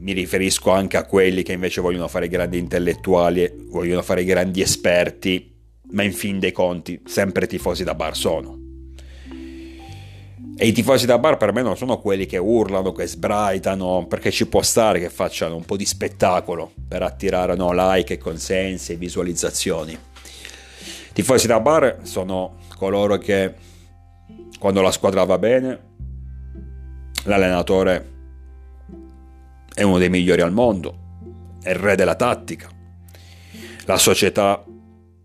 mi 0.00 0.12
riferisco 0.12 0.70
anche 0.70 0.96
a 0.96 1.04
quelli 1.04 1.42
che 1.42 1.52
invece 1.52 1.80
vogliono 1.80 2.08
fare 2.08 2.28
grandi 2.28 2.58
intellettuali, 2.58 3.52
vogliono 3.68 4.02
fare 4.02 4.24
grandi 4.24 4.62
esperti, 4.62 5.54
ma 5.90 6.02
in 6.02 6.12
fin 6.12 6.38
dei 6.38 6.52
conti 6.52 7.02
sempre 7.04 7.46
tifosi 7.46 7.84
da 7.84 7.94
bar 7.94 8.16
sono. 8.16 8.58
E 10.56 10.66
i 10.66 10.72
tifosi 10.72 11.06
da 11.06 11.18
bar 11.18 11.36
per 11.36 11.52
me 11.52 11.62
non 11.62 11.76
sono 11.76 11.98
quelli 12.00 12.26
che 12.26 12.38
urlano, 12.38 12.92
che 12.92 13.06
sbraitano, 13.06 14.06
perché 14.06 14.30
ci 14.30 14.46
può 14.46 14.62
stare 14.62 15.00
che 15.00 15.10
facciano 15.10 15.56
un 15.56 15.64
po' 15.64 15.76
di 15.76 15.86
spettacolo 15.86 16.72
per 16.88 17.02
attirare 17.02 17.54
no, 17.54 17.70
like, 17.72 18.18
consensi 18.18 18.92
e 18.92 18.96
visualizzazioni. 18.96 19.92
I 19.92 21.12
tifosi 21.12 21.46
da 21.46 21.60
bar 21.60 21.98
sono 22.02 22.58
coloro 22.76 23.18
che 23.18 23.54
quando 24.58 24.80
la 24.80 24.92
squadra 24.92 25.24
va 25.24 25.38
bene, 25.38 25.80
l'allenatore 27.24 28.19
è 29.80 29.82
uno 29.82 29.96
dei 29.96 30.10
migliori 30.10 30.42
al 30.42 30.52
mondo, 30.52 30.94
è 31.62 31.70
il 31.70 31.76
re 31.76 31.96
della 31.96 32.14
tattica. 32.14 32.68
La 33.86 33.96
società 33.96 34.62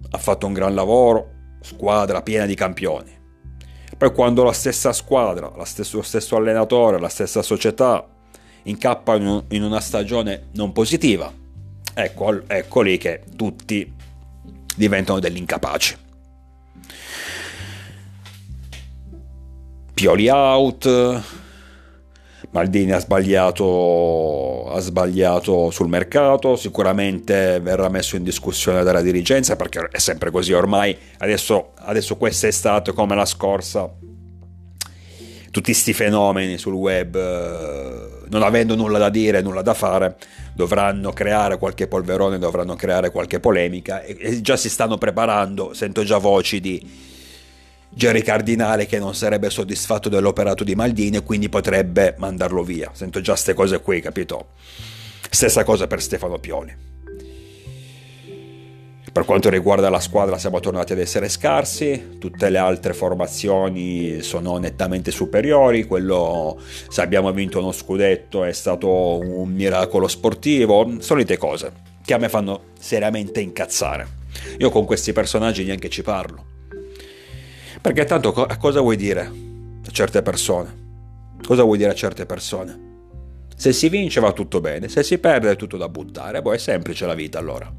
ha 0.10 0.18
fatto 0.18 0.48
un 0.48 0.54
gran 0.54 0.74
lavoro, 0.74 1.58
squadra 1.60 2.22
piena 2.22 2.46
di 2.46 2.56
campioni. 2.56 3.12
Poi 3.98 4.14
quando 4.14 4.44
la 4.44 4.54
stessa 4.54 4.94
squadra, 4.94 5.52
la 5.58 5.66
stesso, 5.66 5.98
lo 5.98 6.04
stesso 6.04 6.38
allenatore, 6.38 7.02
la 7.02 7.10
stessa 7.10 7.42
società 7.42 8.08
incappano 8.64 9.44
in 9.50 9.62
una 9.62 9.82
stagione 9.82 10.48
non 10.54 10.72
positiva, 10.72 11.30
ecco, 11.94 12.48
ecco 12.48 12.82
lì 12.82 12.98
che 12.98 13.24
tutti 13.36 13.94
diventano 14.74 15.20
degli 15.20 15.36
incapaci. 15.36 15.98
Pioli 19.94 20.30
out, 20.30 21.44
Maldini 22.56 22.94
ha 22.94 23.00
sbagliato, 23.00 24.70
ha 24.70 24.80
sbagliato 24.80 25.72
sul 25.72 25.90
mercato, 25.90 26.56
sicuramente 26.56 27.60
verrà 27.60 27.90
messo 27.90 28.16
in 28.16 28.24
discussione 28.24 28.82
dalla 28.82 29.02
dirigenza 29.02 29.58
perché 29.58 29.90
è 29.92 30.00
sempre 30.00 30.32
così 30.32 30.54
ormai, 30.54 30.98
adesso, 31.18 31.74
adesso 31.76 32.16
quest'estate 32.16 32.94
come 32.94 33.14
la 33.14 33.26
scorsa 33.26 33.92
tutti 35.52 35.72
questi 35.72 35.94
fenomeni 35.94 36.58
sul 36.58 36.74
web, 36.74 37.16
eh, 37.16 38.28
non 38.30 38.44
avendo 38.44 38.76
nulla 38.76 38.98
da 38.98 39.10
dire, 39.10 39.42
nulla 39.42 39.62
da 39.62 39.74
fare, 39.74 40.18
dovranno 40.54 41.12
creare 41.12 41.58
qualche 41.58 41.88
polverone, 41.88 42.38
dovranno 42.40 42.76
creare 42.76 43.10
qualche 43.10 43.40
polemica 43.40 44.02
e 44.02 44.42
già 44.42 44.58
si 44.58 44.70
stanno 44.70 44.98
preparando, 44.98 45.74
sento 45.74 46.04
già 46.04 46.18
voci 46.18 46.60
di 46.60 47.14
Jerry 47.90 48.22
Cardinale 48.22 48.86
che 48.86 49.00
non 49.00 49.16
sarebbe 49.16 49.50
soddisfatto 49.50 50.10
dell'operato 50.10 50.64
di 50.64 50.76
Maldini 50.76 51.18
e 51.18 51.24
quindi 51.24 51.50
potrebbe 51.50 52.16
mandarlo 52.18 52.64
via. 52.64 52.92
Sento 52.94 53.22
già 53.22 53.34
queste 53.34 53.54
cose 53.54 53.82
qui, 53.82 54.02
capito? 54.02 54.50
Stessa 55.30 55.64
cosa 55.64 55.88
per 55.88 56.02
Stefano 56.02 56.38
Pioli. 56.40 56.94
Per 59.16 59.24
quanto 59.24 59.50
riguarda 59.50 59.90
la 59.90 60.02
squadra 60.02 60.38
siamo 60.38 60.60
tornati 60.60 60.92
ad 60.92 61.00
essere 61.00 61.30
scarsi, 61.30 62.18
tutte 62.20 62.50
le 62.50 62.58
altre 62.58 62.94
formazioni 62.94 64.22
sono 64.22 64.58
nettamente 64.58 65.10
superiori, 65.10 65.86
quello 65.86 66.60
se 66.90 67.02
abbiamo 67.02 67.32
vinto 67.32 67.60
uno 67.60 67.72
scudetto 67.72 68.44
è 68.44 68.52
stato 68.52 68.90
un 69.20 69.54
miracolo 69.54 70.10
sportivo, 70.10 71.00
solite 71.00 71.38
cose 71.38 71.72
che 72.04 72.14
a 72.14 72.18
me 72.18 72.28
fanno 72.28 72.72
seriamente 72.78 73.40
incazzare. 73.40 74.08
Io 74.60 74.70
con 74.70 74.86
questi 74.86 75.14
personaggi 75.14 75.64
neanche 75.64 75.90
ci 75.90 76.04
parlo. 76.04 76.55
Perché 77.86 78.04
tanto 78.06 78.34
a 78.34 78.58
cosa 78.58 78.82
vuoi 78.82 78.96
dire 78.96 79.32
a 79.86 79.92
certe 79.92 80.24
persone? 80.24 81.36
Cosa 81.46 81.62
vuoi 81.62 81.78
dire 81.78 81.92
a 81.92 81.94
certe 81.94 82.26
persone? 82.26 82.80
Se 83.56 83.74
si 83.74 83.90
vince 83.90 84.20
va 84.20 84.32
tutto 84.32 84.60
bene, 84.60 84.90
se 84.90 85.04
si 85.04 85.20
perde 85.20 85.52
è 85.52 85.56
tutto 85.56 85.78
da 85.78 85.88
buttare, 85.88 86.42
poi 86.42 86.56
è 86.56 86.58
semplice 86.58 87.06
la 87.06 87.14
vita 87.14 87.38
allora. 87.38 87.72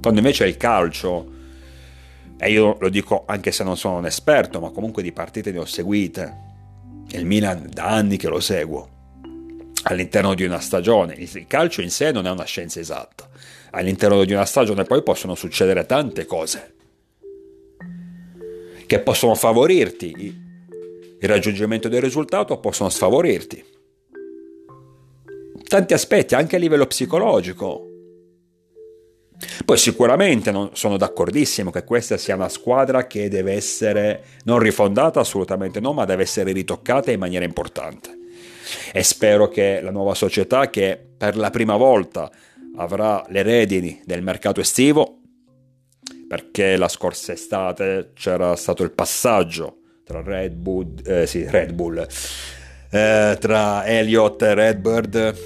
Quando 0.00 0.20
invece 0.20 0.46
il 0.46 0.56
calcio, 0.56 1.32
e 2.38 2.48
io 2.48 2.76
lo 2.78 2.88
dico 2.88 3.24
anche 3.26 3.50
se 3.50 3.64
non 3.64 3.76
sono 3.76 3.96
un 3.96 4.06
esperto, 4.06 4.60
ma 4.60 4.70
comunque 4.70 5.02
di 5.02 5.10
partite 5.10 5.50
ne 5.50 5.58
ho 5.58 5.64
seguite, 5.64 6.36
il 7.08 7.26
Milan 7.26 7.70
da 7.72 7.86
anni 7.86 8.18
che 8.18 8.28
lo 8.28 8.38
seguo, 8.38 8.88
all'interno 9.82 10.34
di 10.34 10.44
una 10.44 10.60
stagione, 10.60 11.14
il 11.14 11.46
calcio 11.48 11.80
in 11.80 11.90
sé 11.90 12.12
non 12.12 12.24
è 12.28 12.30
una 12.30 12.44
scienza 12.44 12.78
esatta, 12.78 13.28
all'interno 13.72 14.22
di 14.22 14.32
una 14.32 14.44
stagione 14.44 14.84
poi 14.84 15.02
possono 15.02 15.34
succedere 15.34 15.86
tante 15.86 16.24
cose 16.24 16.74
che 18.90 18.98
possono 18.98 19.36
favorirti 19.36 20.48
il 21.20 21.28
raggiungimento 21.28 21.86
del 21.86 22.00
risultato 22.00 22.58
possono 22.58 22.88
sfavorirti. 22.88 23.64
Tanti 25.62 25.94
aspetti, 25.94 26.34
anche 26.34 26.56
a 26.56 26.58
livello 26.58 26.86
psicologico, 26.86 27.86
poi 29.64 29.78
sicuramente 29.78 30.50
non, 30.50 30.70
sono 30.72 30.96
d'accordissimo 30.96 31.70
che 31.70 31.84
questa 31.84 32.16
sia 32.16 32.34
una 32.34 32.48
squadra 32.48 33.06
che 33.06 33.28
deve 33.28 33.52
essere 33.52 34.24
non 34.42 34.58
rifondata, 34.58 35.20
assolutamente 35.20 35.78
no, 35.78 35.92
ma 35.92 36.04
deve 36.04 36.24
essere 36.24 36.50
ritoccata 36.50 37.12
in 37.12 37.20
maniera 37.20 37.44
importante. 37.44 38.10
E 38.92 39.04
spero 39.04 39.46
che 39.48 39.80
la 39.80 39.92
nuova 39.92 40.16
società 40.16 40.68
che 40.68 40.98
per 41.16 41.36
la 41.36 41.50
prima 41.50 41.76
volta 41.76 42.28
avrà 42.74 43.24
le 43.28 43.42
redini 43.42 44.02
del 44.04 44.22
mercato 44.22 44.60
estivo, 44.60 45.19
perché 46.30 46.76
la 46.76 46.86
scorsa 46.86 47.32
estate 47.32 48.12
c'era 48.14 48.54
stato 48.54 48.84
il 48.84 48.92
passaggio 48.92 49.78
tra 50.04 50.22
Red 50.22 50.52
Bull, 50.52 50.94
eh, 51.04 51.26
sì, 51.26 51.44
Red 51.44 51.72
Bull 51.72 52.06
eh, 52.88 53.36
tra 53.40 53.84
Elliott 53.84 54.40
e 54.42 54.54
Redbird 54.54 55.38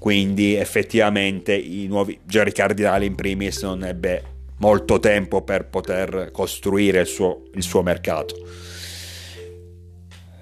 quindi 0.00 0.56
effettivamente 0.56 1.54
i 1.54 1.86
nuovi 1.86 2.18
Jerry 2.24 2.50
Cardinali 2.50 3.06
in 3.06 3.14
primis 3.14 3.62
non 3.62 3.84
ebbe 3.84 4.22
molto 4.56 4.98
tempo 4.98 5.42
per 5.42 5.66
poter 5.68 6.30
costruire 6.32 6.98
il 7.00 7.06
suo, 7.06 7.44
il 7.54 7.62
suo 7.62 7.82
mercato. 7.82 8.34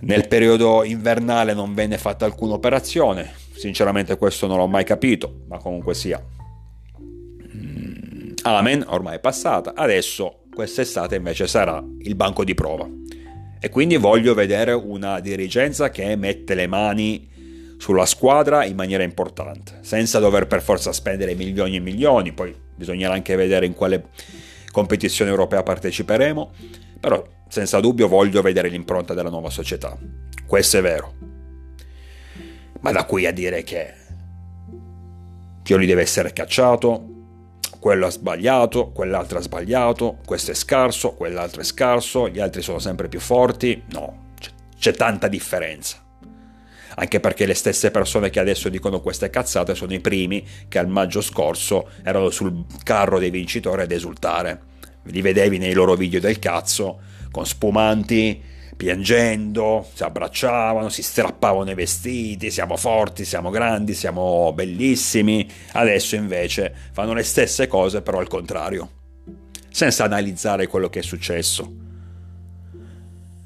Nel 0.01 0.29
periodo 0.29 0.83
invernale 0.83 1.53
non 1.53 1.75
venne 1.75 1.99
fatta 1.99 2.25
alcuna 2.25 2.55
operazione, 2.55 3.33
sinceramente 3.53 4.17
questo 4.17 4.47
non 4.47 4.57
l'ho 4.57 4.67
mai 4.67 4.85
capito, 4.85 5.43
ma 5.47 5.59
comunque 5.59 5.95
sia. 5.95 6.21
Amen, 8.45 8.85
ormai 8.89 9.17
è 9.17 9.21
passata, 9.21 9.73
adesso 9.75 10.41
quest'estate 10.53 11.15
invece 11.15 11.47
sarà 11.47 11.83
il 12.01 12.15
banco 12.17 12.43
di 12.43 12.55
prova. 12.55 12.89
E 13.61 13.69
quindi 13.69 13.97
voglio 13.97 14.35
vedere 14.35 14.73
una 14.73 15.21
dirigenza 15.21 15.91
che 15.91 16.17
mette 16.17 16.55
le 16.55 16.67
mani 16.67 17.31
sulla 17.79 18.05
squadra 18.05 18.65
in 18.65 18.75
maniera 18.75 19.05
importante, 19.05 19.79
senza 19.83 20.19
dover 20.19 20.49
per 20.49 20.61
forza 20.61 20.93
spendere 20.93 21.37
milioni 21.37 21.77
e 21.77 21.81
milioni, 21.81 22.33
poi 22.33 22.53
bisognerà 22.75 23.15
anche 23.15 23.37
vedere 23.37 23.65
in 23.65 23.75
quale 23.75 24.09
competizione 24.73 25.31
europea 25.31 25.63
parteciperemo, 25.63 26.53
però 26.99 27.25
senza 27.49 27.79
dubbio 27.79 28.09
voglio 28.09 28.43
vedere 28.43 28.69
l'impronta 28.69 29.15
della 29.15 29.31
nuova 29.31 29.51
società. 29.51 29.97
Questo 30.45 30.79
è 30.79 30.83
vero. 30.83 31.15
Ma 32.81 32.91
da 32.91 33.05
qui 33.05 33.25
a 33.27 33.33
dire 33.33 33.63
che 33.63 33.95
Pioli 35.63 35.87
deve 35.87 36.03
essere 36.03 36.33
cacciato, 36.33 37.22
quello 37.83 38.07
ha 38.07 38.11
sbagliato, 38.11 38.93
quell'altro 38.93 39.39
ha 39.39 39.43
sbagliato, 39.43 40.19
questo 40.25 40.53
è 40.53 40.55
scarso, 40.55 41.15
quell'altro 41.15 41.63
è 41.63 41.65
scarso, 41.65 42.29
gli 42.29 42.39
altri 42.39 42.63
sono 42.63 42.79
sempre 42.79 43.09
più 43.09 43.19
forti, 43.19 43.83
no, 43.91 44.35
c'è 44.79 44.93
tanta 44.93 45.27
differenza 45.27 45.97
anche 46.95 47.21
perché 47.21 47.47
le 47.47 47.55
stesse 47.55 47.91
persone 47.91 48.29
che 48.29 48.39
adesso 48.39 48.69
dicono 48.69 49.01
queste 49.01 49.31
cazzate 49.31 49.75
sono 49.75 49.95
i 49.95 50.01
primi 50.01 50.47
che 50.69 50.79
al 50.79 50.89
maggio 50.89 51.23
scorso 51.23 51.89
erano 52.05 52.29
sul 52.29 52.67
carro 52.85 53.19
dei 53.19 53.31
vincitori 53.31 53.81
ad 53.81 53.91
esultare. 53.91 54.61
Li 55.05 55.23
vedevi 55.23 55.57
nei 55.57 55.73
loro 55.73 55.95
video 55.95 56.21
del 56.21 56.39
cazzo, 56.39 57.01
con 57.31 57.47
spumanti, 57.47 58.43
piangendo, 58.83 59.87
si 59.95 60.03
abbracciavano, 60.03 60.89
si 60.89 61.05
strappavano 61.05 61.71
i 61.71 61.75
vestiti, 61.75 62.51
siamo 62.51 62.77
forti, 62.77 63.25
siamo 63.25 63.51
grandi, 63.51 63.95
siamo 63.95 64.53
bellissimi. 64.53 65.49
Adesso 65.73 66.17
invece 66.17 66.75
fanno 66.91 67.15
le 67.15 67.23
stesse 67.23 67.69
cose 67.69 68.03
però 68.03 68.19
al 68.19 68.27
contrario, 68.27 68.91
senza 69.71 70.03
analizzare 70.03 70.67
quello 70.67 70.89
che 70.89 70.99
è 70.99 71.03
successo 71.03 71.83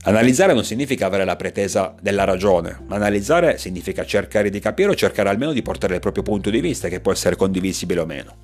Analizzare 0.05 0.55
non 0.55 0.65
significa 0.65 1.05
avere 1.07 1.25
la 1.25 1.35
pretesa 1.35 1.93
della 2.01 2.23
ragione, 2.23 2.81
ma 2.87 2.95
analizzare 2.95 3.59
significa 3.59 4.07
cercare 4.07 4.51
di 4.51 4.61
capire 4.61 4.91
o 4.91 4.95
cercare 4.95 5.29
almeno 5.29 5.53
di 5.53 5.63
portare 5.63 5.95
il 5.95 6.01
proprio 6.01 6.23
punto 6.23 6.49
di 6.49 6.61
vista 6.61 6.87
che 6.87 7.01
può 7.01 7.11
essere 7.11 7.35
condivisibile 7.35 8.01
o 8.01 8.07
meno. 8.07 8.37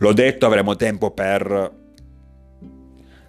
L'ho 0.00 0.12
detto, 0.12 0.44
avremo 0.44 0.76
tempo 0.76 1.12
per 1.12 1.79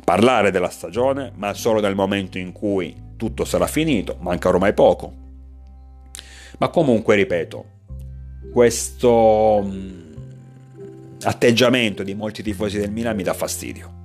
parlare 0.03 0.51
della 0.51 0.69
stagione, 0.69 1.31
ma 1.35 1.53
solo 1.53 1.79
nel 1.79 1.95
momento 1.95 2.37
in 2.37 2.51
cui 2.51 3.09
tutto 3.15 3.45
sarà 3.45 3.67
finito, 3.67 4.17
manca 4.19 4.49
ormai 4.49 4.73
poco. 4.73 5.13
Ma 6.57 6.69
comunque, 6.69 7.15
ripeto, 7.15 7.65
questo 8.51 9.61
mm, 9.63 10.11
atteggiamento 11.23 12.03
di 12.03 12.13
molti 12.13 12.43
tifosi 12.43 12.79
del 12.79 12.91
Milan 12.91 13.15
mi 13.15 13.23
dà 13.23 13.33
fastidio. 13.33 13.99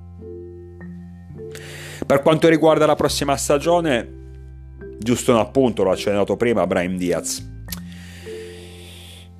Per 2.05 2.21
quanto 2.21 2.47
riguarda 2.47 2.85
la 2.85 2.95
prossima 2.95 3.35
stagione, 3.35 4.07
giusto 4.97 5.33
un 5.33 5.39
appunto, 5.39 5.83
l'ho 5.83 5.91
accennato 5.91 6.37
prima, 6.37 6.65
Brian 6.65 6.95
Diaz. 6.95 7.45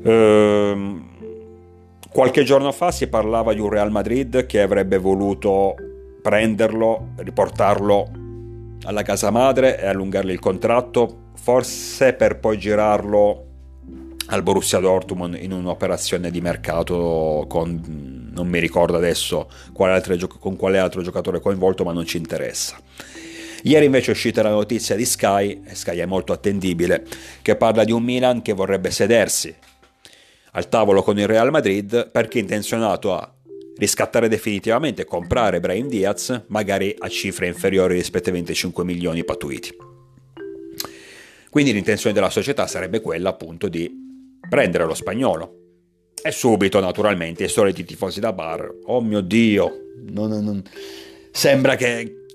Ehm, 0.04 1.10
qualche 2.10 2.44
giorno 2.44 2.72
fa 2.72 2.92
si 2.92 3.08
parlava 3.08 3.54
di 3.54 3.60
un 3.60 3.70
Real 3.70 3.92
Madrid 3.92 4.46
che 4.46 4.62
avrebbe 4.62 4.98
voluto 4.98 5.76
prenderlo, 6.22 7.10
riportarlo 7.18 8.10
alla 8.84 9.04
casa 9.04 9.32
madre 9.32 9.80
e 9.80 9.88
allungargli 9.88 10.32
il 10.32 10.40
contratto, 10.40 11.32
forse 11.36 12.14
per 12.14 12.40
poi 12.40 12.58
girarlo 12.58 13.46
al 14.28 14.44
Borussia 14.44 14.80
Dortmund 14.80 15.38
in 15.40 15.54
un'operazione 15.54 16.30
di 16.32 16.42
mercato 16.42 17.46
con 17.48 18.26
non 18.38 18.48
mi 18.48 18.60
ricordo 18.60 18.98
adesso 18.98 19.50
quale 19.74 20.00
gioc- 20.16 20.38
con 20.38 20.56
quale 20.56 20.78
altro 20.78 21.02
giocatore 21.02 21.40
coinvolto, 21.40 21.84
ma 21.84 21.92
non 21.92 22.06
ci 22.06 22.18
interessa. 22.18 22.78
Ieri 23.64 23.86
invece 23.86 24.12
è 24.12 24.14
uscita 24.14 24.44
la 24.44 24.52
notizia 24.52 24.96
di 24.96 25.06
Sky, 25.06 25.64
e 25.66 25.74
Sky 25.74 25.98
è 25.98 26.06
molto 26.06 26.34
attendibile, 26.34 27.04
che 27.42 27.56
parla 27.56 27.84
di 27.84 27.92
un 27.92 28.04
Milan 28.04 28.44
che 28.44 28.54
vorrebbe 28.54 28.92
sedersi 28.92 29.54
al 30.52 30.70
tavolo 30.70 31.04
con 31.04 31.18
il 31.20 31.28
Real 31.28 31.52
Madrid 31.52 32.10
perché 32.10 32.40
è 32.40 32.42
intenzionato 32.42 33.14
a 33.14 33.32
riscattare 33.78 34.28
definitivamente 34.28 35.04
e 35.04 35.06
comprare 35.06 35.60
Brahim 35.60 35.88
Diaz, 35.88 36.44
magari 36.48 36.96
a 36.98 37.08
cifre 37.10 37.48
inferiori 37.48 37.96
rispetto 37.96 38.30
ai 38.30 38.36
25 38.36 38.84
milioni 38.84 39.24
patuiti. 39.24 39.76
Quindi 41.50 41.74
l'intenzione 41.74 42.14
della 42.14 42.30
società 42.30 42.68
sarebbe 42.68 43.02
quella 43.02 43.30
appunto 43.30 43.68
di 43.68 43.90
prendere 44.50 44.86
lo 44.86 44.94
spagnolo, 44.94 45.66
e 46.22 46.32
subito, 46.32 46.80
naturalmente, 46.80 47.44
i 47.44 47.48
soliti 47.48 47.84
tifosi 47.84 48.20
da 48.20 48.34
bar. 48.34 48.70
Oh 48.86 49.02
mio 49.02 49.22
Dio, 49.22 49.92
non, 50.10 50.32
non, 50.44 50.62
sembra 51.32 51.76
che 51.76 52.26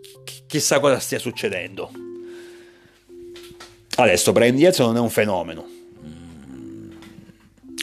chissà 0.46 0.80
cosa 0.80 0.98
stia 0.98 1.18
succedendo. 1.18 1.90
Adesso 3.96 4.32
Brian 4.32 4.54
Diaz 4.54 4.78
non 4.78 4.96
è 4.96 5.00
un 5.00 5.10
fenomeno. 5.10 5.68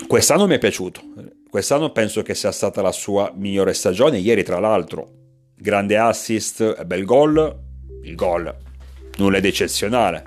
Quest'anno 0.07 0.47
mi 0.47 0.55
è 0.55 0.57
piaciuto. 0.57 1.01
Quest'anno 1.49 1.91
penso 1.91 2.21
che 2.21 2.35
sia 2.35 2.51
stata 2.51 2.83
la 2.83 2.91
sua 2.91 3.33
migliore 3.35 3.73
stagione. 3.73 4.19
Ieri, 4.19 4.43
tra 4.43 4.59
l'altro, 4.59 5.09
grande 5.55 5.97
assist, 5.97 6.83
bel 6.83 7.05
gol. 7.05 7.67
Il 8.03 8.13
gol, 8.13 8.55
nulla 9.17 9.39
di 9.39 9.47
eccezionale. 9.47 10.23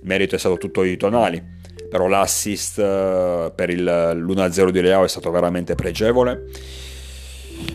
il 0.00 0.06
merito 0.06 0.34
è 0.34 0.38
stato 0.38 0.58
tutto 0.58 0.82
di 0.82 0.96
Tonali, 0.96 1.42
però 1.88 2.08
l'assist 2.08 2.78
eh, 2.78 3.52
per 3.54 3.70
il, 3.70 3.84
l'1-0 3.84 4.68
di 4.70 4.80
Leao 4.80 5.04
è 5.04 5.08
stato 5.08 5.30
veramente 5.30 5.76
pregevole. 5.76 6.46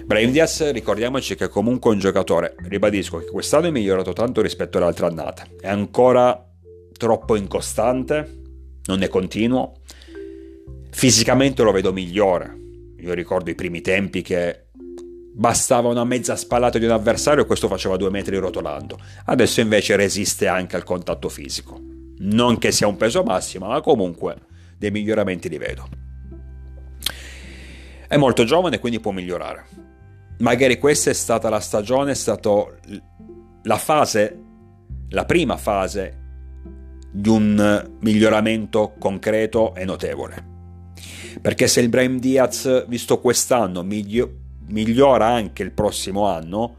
Brahim 0.05 0.31
Diaz, 0.31 0.69
ricordiamoci 0.71 1.35
che 1.35 1.45
è 1.45 1.49
comunque 1.49 1.91
un 1.91 1.99
giocatore, 1.99 2.55
ribadisco 2.67 3.17
che 3.17 3.31
quest'anno 3.31 3.67
è 3.67 3.71
migliorato 3.71 4.13
tanto 4.13 4.41
rispetto 4.41 4.77
alle 4.77 4.87
altre 4.87 5.07
annate, 5.07 5.55
è 5.59 5.69
ancora 5.69 6.45
troppo 6.97 7.35
incostante, 7.35 8.41
non 8.85 9.01
è 9.01 9.07
continuo, 9.07 9.77
fisicamente 10.91 11.63
lo 11.63 11.71
vedo 11.71 11.91
migliore, 11.91 12.60
io 13.01 13.13
ricordo 13.13 13.49
i 13.49 13.55
primi 13.55 13.81
tempi 13.81 14.21
che 14.21 14.67
bastava 15.33 15.89
una 15.89 16.03
mezza 16.03 16.35
spallata 16.35 16.77
di 16.77 16.85
un 16.85 16.91
avversario 16.91 17.43
e 17.43 17.45
questo 17.47 17.67
faceva 17.67 17.97
due 17.97 18.11
metri 18.11 18.37
rotolando. 18.37 18.99
Adesso 19.25 19.59
invece 19.59 19.95
resiste 19.95 20.47
anche 20.47 20.75
al 20.75 20.83
contatto 20.83 21.27
fisico. 21.27 21.79
Non 22.19 22.59
che 22.59 22.71
sia 22.71 22.85
un 22.85 22.97
peso 22.97 23.23
massimo, 23.23 23.67
ma 23.67 23.81
comunque 23.81 24.35
dei 24.77 24.91
miglioramenti 24.91 25.49
li 25.49 25.57
vedo. 25.57 25.87
È 28.07 28.17
molto 28.17 28.43
giovane, 28.43 28.77
quindi 28.77 28.99
può 28.99 29.11
migliorare. 29.11 29.65
Magari 30.39 30.77
questa 30.77 31.09
è 31.09 31.13
stata 31.13 31.49
la 31.49 31.59
stagione, 31.59 32.11
è 32.11 32.15
stata 32.15 32.49
la 33.63 33.77
fase, 33.77 34.39
la 35.09 35.25
prima 35.25 35.57
fase 35.57 36.19
di 37.11 37.29
un 37.29 37.91
miglioramento 37.99 38.93
concreto 38.99 39.73
e 39.73 39.85
notevole. 39.85 40.50
Perché 41.39 41.67
se 41.67 41.81
il 41.81 41.89
Brahim 41.89 42.19
Diaz, 42.19 42.85
visto 42.87 43.19
quest'anno, 43.19 43.83
miglio- 43.83 44.31
migliora 44.67 45.27
anche 45.27 45.63
il 45.63 45.71
prossimo 45.71 46.27
anno, 46.27 46.75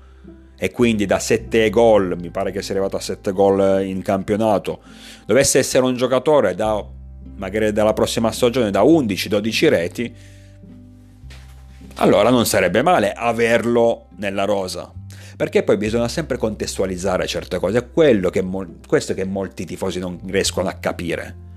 e 0.56 0.70
quindi 0.70 1.06
da 1.06 1.18
7 1.18 1.70
gol, 1.70 2.16
mi 2.20 2.30
pare 2.30 2.52
che 2.52 2.62
sia 2.62 2.74
arrivato 2.74 2.96
a 2.96 3.00
7 3.00 3.32
gol 3.32 3.84
in 3.84 4.02
campionato, 4.02 4.80
dovesse 5.26 5.58
essere 5.58 5.84
un 5.84 5.96
giocatore 5.96 6.54
da 6.54 6.84
magari 7.36 7.72
dalla 7.72 7.92
prossima 7.92 8.30
stagione 8.30 8.70
da 8.70 8.82
11-12 8.82 9.68
reti, 9.68 10.14
allora 11.96 12.30
non 12.30 12.46
sarebbe 12.46 12.82
male 12.82 13.12
averlo 13.12 14.06
nella 14.16 14.44
rosa. 14.44 14.92
Perché 15.36 15.62
poi 15.62 15.76
bisogna 15.76 16.08
sempre 16.08 16.36
contestualizzare 16.36 17.26
certe 17.26 17.58
cose, 17.58 17.78
è 17.78 17.90
quello 17.90 18.30
che, 18.30 18.46
questo 18.86 19.14
che 19.14 19.24
molti 19.24 19.64
tifosi 19.64 19.98
non 19.98 20.20
riescono 20.26 20.68
a 20.68 20.74
capire. 20.74 21.50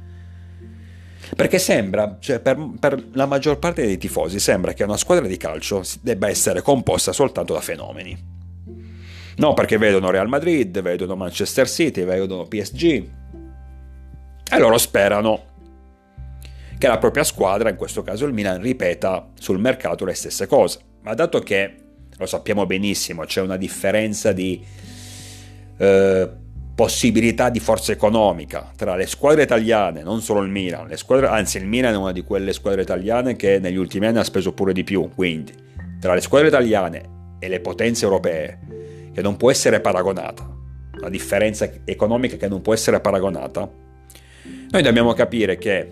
Perché 1.36 1.60
sembra, 1.60 2.17
cioè 2.19 2.39
per, 2.39 2.58
per, 2.80 3.08
la 3.12 3.26
maggior 3.26 3.60
parte 3.60 3.86
dei 3.86 3.98
tifosi, 3.98 4.39
sembra 4.39 4.71
che 4.71 4.84
una 4.84 4.95
squadra 4.95 5.28
di 5.28 5.36
calcio 5.36 5.84
debba 6.02 6.30
essere 6.30 6.62
composta 6.62 7.12
soltanto 7.12 7.54
da 7.54 7.60
fenomeni. 7.60 8.17
No, 9.38 9.54
perché 9.54 9.78
vedono 9.78 10.12
Real 10.12 10.30
Madrid, 10.30 10.82
vedono 10.82 11.17
Manchester 11.17 11.67
City, 11.67 12.06
vedono 12.06 12.45
PSG 12.45 12.84
e 14.50 14.60
loro 14.60 14.78
sperano 14.78 15.54
che 16.78 16.88
la 16.88 16.98
propria 16.98 17.26
squadra, 17.26 17.69
in 17.69 17.76
questo 17.76 18.02
caso 18.02 18.26
il 18.26 18.34
Milan, 18.34 18.62
ripeta 18.62 19.32
sul 19.38 19.60
mercato 19.60 20.06
le 20.06 20.13
stesse 20.13 20.48
cose. 20.48 20.80
Ma 21.02 21.13
dato 21.15 21.39
che, 21.39 21.76
lo 22.17 22.26
sappiamo 22.26 22.65
benissimo, 22.65 23.26
c'è 23.26 23.41
una 23.41 23.58
differenza 23.58 24.32
di 24.32 24.63
eh, 25.78 26.30
possibilità 26.75 27.49
di 27.49 27.61
forza 27.61 27.93
economica 27.93 28.71
tra 28.75 28.95
le 28.95 29.07
squadre 29.07 29.43
italiane, 29.43 30.03
non 30.03 30.21
solo 30.21 30.41
il 30.41 30.49
Milan, 30.49 30.91
squadre, 30.97 31.27
anzi 31.27 31.57
il 31.57 31.65
Milan 31.65 31.93
è 31.93 31.97
una 31.97 32.11
di 32.11 32.21
quelle 32.23 32.51
squadre 32.51 32.81
italiane 32.81 33.38
che 33.38 33.59
negli 33.59 33.77
ultimi 33.77 34.07
anni 34.07 34.17
ha 34.17 34.23
speso 34.23 34.51
pure 34.51 34.73
di 34.73 34.83
più, 34.83 35.09
quindi 35.15 35.53
tra 36.01 36.13
le 36.13 36.19
squadre 36.19 36.49
italiane 36.49 37.38
e 37.39 37.47
le 37.47 37.61
potenze 37.61 38.03
europee, 38.03 38.59
che 39.13 39.21
non 39.21 39.38
può 39.38 39.49
essere 39.49 39.79
paragonata, 39.79 40.47
la 40.99 41.09
differenza 41.09 41.69
economica 41.85 42.35
che 42.35 42.49
non 42.49 42.61
può 42.61 42.73
essere 42.73 42.99
paragonata, 42.99 43.69
noi 44.69 44.81
dobbiamo 44.81 45.13
capire 45.13 45.57
che 45.57 45.91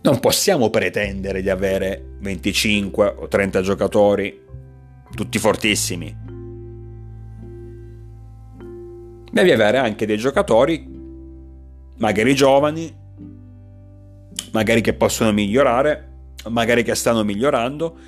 non 0.00 0.20
possiamo 0.20 0.70
pretendere 0.70 1.42
di 1.42 1.50
avere 1.50 2.16
25 2.20 3.14
o 3.18 3.28
30 3.28 3.60
giocatori, 3.60 4.40
tutti 5.14 5.38
fortissimi, 5.38 6.25
devi 9.36 9.52
avere 9.52 9.76
anche 9.76 10.06
dei 10.06 10.16
giocatori, 10.16 10.82
magari 11.98 12.34
giovani, 12.34 12.94
magari 14.52 14.80
che 14.80 14.94
possono 14.94 15.30
migliorare, 15.32 16.32
magari 16.48 16.82
che 16.82 16.94
stanno 16.94 17.22
migliorando, 17.22 17.98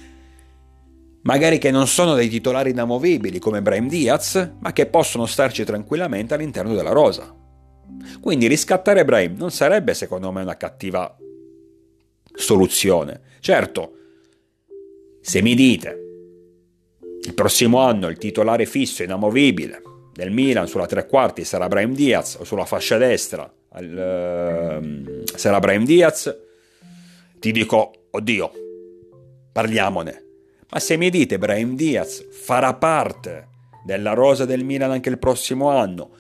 magari 1.22 1.58
che 1.58 1.70
non 1.70 1.86
sono 1.86 2.14
dei 2.14 2.30
titolari 2.30 2.70
inamovibili 2.70 3.38
come 3.38 3.60
Brahim 3.60 3.88
Diaz, 3.88 4.52
ma 4.58 4.72
che 4.72 4.86
possono 4.86 5.26
starci 5.26 5.64
tranquillamente 5.64 6.32
all'interno 6.32 6.74
della 6.74 6.92
rosa. 6.92 7.34
Quindi 8.20 8.46
riscattare 8.46 9.04
Brahim 9.04 9.36
non 9.36 9.50
sarebbe 9.50 9.92
secondo 9.92 10.32
me 10.32 10.40
una 10.40 10.56
cattiva 10.56 11.14
soluzione. 12.32 13.20
Certo, 13.40 13.92
se 15.20 15.42
mi 15.42 15.54
dite 15.54 16.04
il 17.20 17.34
prossimo 17.34 17.80
anno 17.80 18.08
il 18.08 18.16
titolare 18.16 18.64
fisso 18.64 19.02
inamovibile 19.02 19.82
del 20.18 20.32
Milan 20.32 20.66
sulla 20.66 20.86
tre 20.86 21.06
quarti 21.06 21.44
sarà 21.44 21.68
Brahim 21.68 21.94
Diaz 21.94 22.38
o 22.40 22.44
sulla 22.44 22.64
fascia 22.64 22.96
destra 22.96 23.44
uh, 23.44 25.22
sarà 25.32 25.60
Brahim 25.60 25.84
Diaz, 25.84 26.36
ti 27.38 27.52
dico, 27.52 27.92
oddio, 28.10 28.50
parliamone. 29.52 30.24
Ma 30.70 30.80
se 30.80 30.96
mi 30.96 31.08
dite 31.08 31.38
Brahim 31.38 31.76
Diaz 31.76 32.26
farà 32.32 32.74
parte 32.74 33.46
della 33.84 34.12
rosa 34.14 34.44
del 34.44 34.64
Milan 34.64 34.90
anche 34.90 35.08
il 35.08 35.18
prossimo 35.18 35.70
anno, 35.70 36.10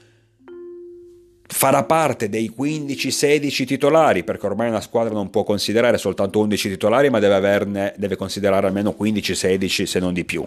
farà 1.48 1.82
parte 1.82 2.28
dei 2.28 2.54
15-16 2.56 3.66
titolari, 3.66 4.22
perché 4.22 4.46
ormai 4.46 4.68
una 4.68 4.80
squadra 4.80 5.12
non 5.12 5.28
può 5.28 5.42
considerare 5.42 5.98
soltanto 5.98 6.38
11 6.38 6.68
titolari, 6.68 7.10
ma 7.10 7.18
deve, 7.18 7.34
averne, 7.34 7.94
deve 7.96 8.14
considerare 8.14 8.68
almeno 8.68 8.94
15-16 8.96 9.82
se 9.82 9.98
non 9.98 10.12
di 10.12 10.24
più. 10.24 10.46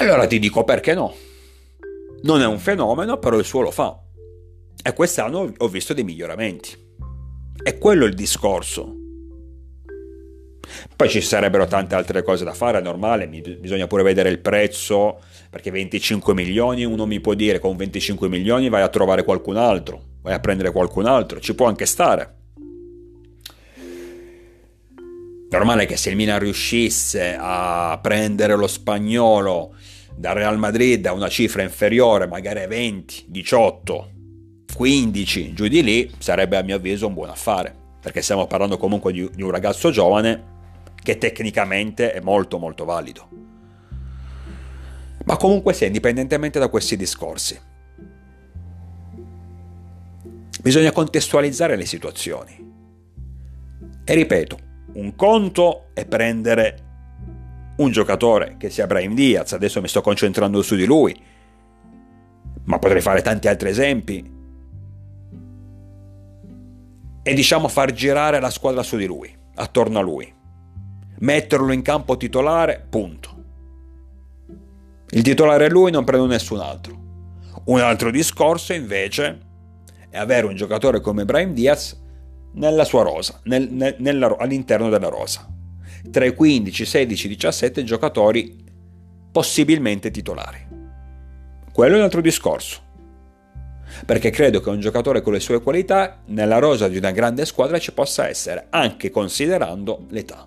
Allora 0.00 0.28
ti 0.28 0.38
dico 0.38 0.62
perché 0.62 0.94
no. 0.94 1.12
Non 2.22 2.40
è 2.40 2.46
un 2.46 2.60
fenomeno, 2.60 3.18
però 3.18 3.36
il 3.36 3.44
suo 3.44 3.62
lo 3.62 3.72
fa. 3.72 4.00
E 4.80 4.92
quest'anno 4.92 5.52
ho 5.56 5.68
visto 5.68 5.92
dei 5.92 6.04
miglioramenti. 6.04 6.70
È 7.60 7.76
quello 7.78 8.04
il 8.04 8.14
discorso. 8.14 8.94
Poi 10.94 11.08
ci 11.08 11.20
sarebbero 11.20 11.66
tante 11.66 11.96
altre 11.96 12.22
cose 12.22 12.44
da 12.44 12.54
fare, 12.54 12.78
è 12.78 12.82
normale, 12.82 13.26
bisogna 13.26 13.88
pure 13.88 14.04
vedere 14.04 14.28
il 14.28 14.38
prezzo, 14.38 15.18
perché 15.50 15.72
25 15.72 16.32
milioni 16.32 16.84
uno 16.84 17.04
mi 17.04 17.18
può 17.20 17.34
dire 17.34 17.58
con 17.58 17.74
25 17.76 18.28
milioni 18.28 18.68
vai 18.68 18.82
a 18.82 18.88
trovare 18.88 19.24
qualcun 19.24 19.56
altro, 19.56 20.00
vai 20.22 20.34
a 20.34 20.40
prendere 20.40 20.70
qualcun 20.70 21.06
altro, 21.06 21.40
ci 21.40 21.54
può 21.54 21.66
anche 21.66 21.86
stare. 21.86 22.34
Normale 25.50 25.86
che 25.86 25.96
se 25.96 26.10
il 26.10 26.16
Milan 26.16 26.40
riuscisse 26.40 27.34
a 27.38 27.98
prendere 28.02 28.54
lo 28.54 28.66
spagnolo 28.66 29.74
dal 30.14 30.34
Real 30.34 30.58
Madrid 30.58 31.06
a 31.06 31.14
una 31.14 31.28
cifra 31.28 31.62
inferiore, 31.62 32.26
magari 32.26 32.62
a 32.62 32.66
20, 32.66 33.24
18, 33.28 34.10
15, 34.74 35.54
giù 35.54 35.66
di 35.66 35.82
lì, 35.82 36.12
sarebbe 36.18 36.58
a 36.58 36.62
mio 36.62 36.76
avviso 36.76 37.06
un 37.06 37.14
buon 37.14 37.30
affare, 37.30 37.74
perché 38.02 38.20
stiamo 38.20 38.46
parlando 38.46 38.76
comunque 38.76 39.10
di 39.12 39.42
un 39.42 39.50
ragazzo 39.50 39.90
giovane 39.90 40.56
che 41.02 41.16
tecnicamente 41.16 42.12
è 42.12 42.20
molto 42.20 42.58
molto 42.58 42.84
valido. 42.84 43.28
Ma 45.24 45.36
comunque 45.38 45.72
sia, 45.72 45.86
indipendentemente 45.86 46.58
da 46.58 46.68
questi 46.68 46.94
discorsi, 46.94 47.58
bisogna 50.60 50.92
contestualizzare 50.92 51.74
le 51.74 51.86
situazioni. 51.86 52.66
E 54.04 54.14
ripeto, 54.14 54.66
un 54.98 55.14
conto 55.14 55.90
è 55.94 56.04
prendere 56.06 56.86
un 57.76 57.90
giocatore 57.92 58.56
che 58.58 58.68
sia 58.68 58.88
Brahim 58.88 59.14
Diaz, 59.14 59.52
adesso 59.52 59.80
mi 59.80 59.86
sto 59.86 60.00
concentrando 60.00 60.60
su 60.60 60.74
di 60.74 60.84
lui, 60.84 61.16
ma 62.64 62.78
potrei 62.80 63.00
fare 63.00 63.22
tanti 63.22 63.46
altri 63.46 63.68
esempi, 63.68 64.36
e 67.22 67.34
diciamo 67.34 67.68
far 67.68 67.92
girare 67.92 68.40
la 68.40 68.50
squadra 68.50 68.82
su 68.82 68.96
di 68.96 69.06
lui, 69.06 69.32
attorno 69.54 70.00
a 70.00 70.02
lui, 70.02 70.34
metterlo 71.20 71.72
in 71.72 71.82
campo 71.82 72.16
titolare, 72.16 72.84
punto. 72.88 73.36
Il 75.10 75.22
titolare 75.22 75.66
è 75.66 75.70
lui, 75.70 75.92
non 75.92 76.04
prendo 76.04 76.26
nessun 76.26 76.58
altro. 76.58 77.06
Un 77.66 77.80
altro 77.80 78.10
discorso 78.10 78.72
invece 78.72 79.38
è 80.10 80.18
avere 80.18 80.46
un 80.46 80.56
giocatore 80.56 81.00
come 81.00 81.24
Brahim 81.24 81.52
Diaz 81.52 82.06
nella 82.54 82.84
sua 82.84 83.02
rosa, 83.02 83.40
nel, 83.44 83.68
nel, 83.70 83.96
nella, 83.98 84.36
all'interno 84.38 84.88
della 84.88 85.08
rosa 85.08 85.56
tra 86.10 86.24
i 86.24 86.34
15, 86.34 86.84
16, 86.84 87.28
17 87.28 87.84
giocatori 87.84 88.64
possibilmente 89.30 90.10
titolari. 90.10 90.66
Quello 91.72 91.94
è 91.94 91.98
un 91.98 92.04
altro 92.04 92.20
discorso. 92.20 92.86
Perché 94.04 94.30
credo 94.30 94.60
che 94.60 94.68
un 94.68 94.80
giocatore 94.80 95.22
con 95.22 95.32
le 95.32 95.40
sue 95.40 95.62
qualità 95.62 96.20
nella 96.26 96.58
rosa 96.58 96.88
di 96.88 96.96
una 96.96 97.10
grande 97.10 97.46
squadra 97.46 97.78
ci 97.78 97.92
possa 97.92 98.28
essere, 98.28 98.66
anche 98.70 99.10
considerando 99.10 100.06
l'età. 100.10 100.46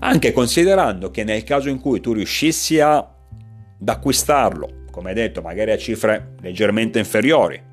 Anche 0.00 0.32
considerando 0.32 1.10
che 1.10 1.24
nel 1.24 1.42
caso 1.44 1.68
in 1.70 1.80
cui 1.80 2.00
tu 2.00 2.12
riuscissi 2.12 2.80
ad 2.80 3.06
acquistarlo, 3.84 4.82
come 4.90 5.14
detto, 5.14 5.40
magari 5.40 5.72
a 5.72 5.78
cifre 5.78 6.34
leggermente 6.40 6.98
inferiori, 6.98 7.72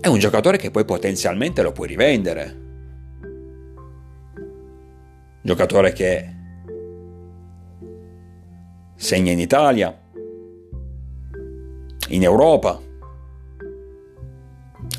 è 0.00 0.06
un 0.06 0.18
giocatore 0.18 0.56
che 0.56 0.70
poi 0.70 0.86
potenzialmente 0.86 1.62
lo 1.62 1.72
puoi 1.72 1.88
rivendere. 1.88 2.58
Giocatore 5.42 5.92
che 5.92 6.34
segna 8.96 9.30
in 9.30 9.38
Italia, 9.38 9.98
in 12.08 12.22
Europa. 12.22 12.80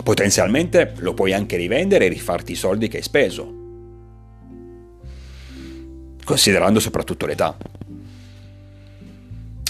Potenzialmente 0.03 0.93
lo 0.97 1.13
puoi 1.13 1.33
anche 1.33 1.57
rivendere 1.57 2.05
e 2.05 2.09
rifarti 2.09 2.51
i 2.51 2.55
soldi 2.55 2.87
che 2.87 2.97
hai 2.97 3.03
speso, 3.03 3.53
considerando 6.23 6.79
soprattutto 6.79 7.25
l'età. 7.25 7.55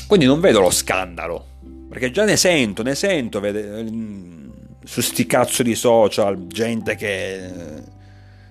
Quindi 0.07 0.25
non 0.25 0.39
vedo 0.39 0.59
lo 0.59 0.69
scandalo, 0.69 1.45
perché 1.89 2.11
già 2.11 2.25
ne 2.25 2.37
sento, 2.37 2.83
ne 2.83 2.95
sento 2.95 3.39
vede, 3.39 3.83
su 4.83 5.01
sti 5.01 5.25
cazzo 5.25 5.63
di 5.63 5.75
social, 5.75 6.47
gente 6.47 6.95
che 6.95 7.45
eh, 7.45 7.83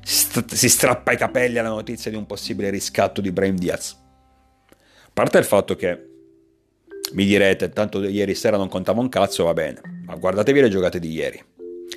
si 0.03 0.69
strappa 0.69 1.13
i 1.13 1.17
capelli 1.17 1.59
alla 1.59 1.69
notizia 1.69 2.11
di 2.11 2.17
un 2.17 2.27
possibile 2.27 2.71
riscatto 2.71 3.21
di 3.21 3.33
Brain 3.33 3.57
Diaz. 3.57 3.97
A 4.71 5.11
parte 5.13 5.39
il 5.39 5.45
fatto 5.45 5.77
che 5.77 6.09
mi 7.13 7.25
direte, 7.25 7.71
tanto 7.71 8.03
ieri 8.03 8.35
sera 8.35 8.57
non 8.57 8.69
contava 8.69 9.01
un 9.01 9.09
cazzo, 9.09 9.45
va 9.45 9.55
bene, 9.55 9.81
ma 10.05 10.15
guardatevi 10.15 10.61
le 10.61 10.69
giocate 10.69 10.99
di 10.99 11.11
ieri. 11.11 11.43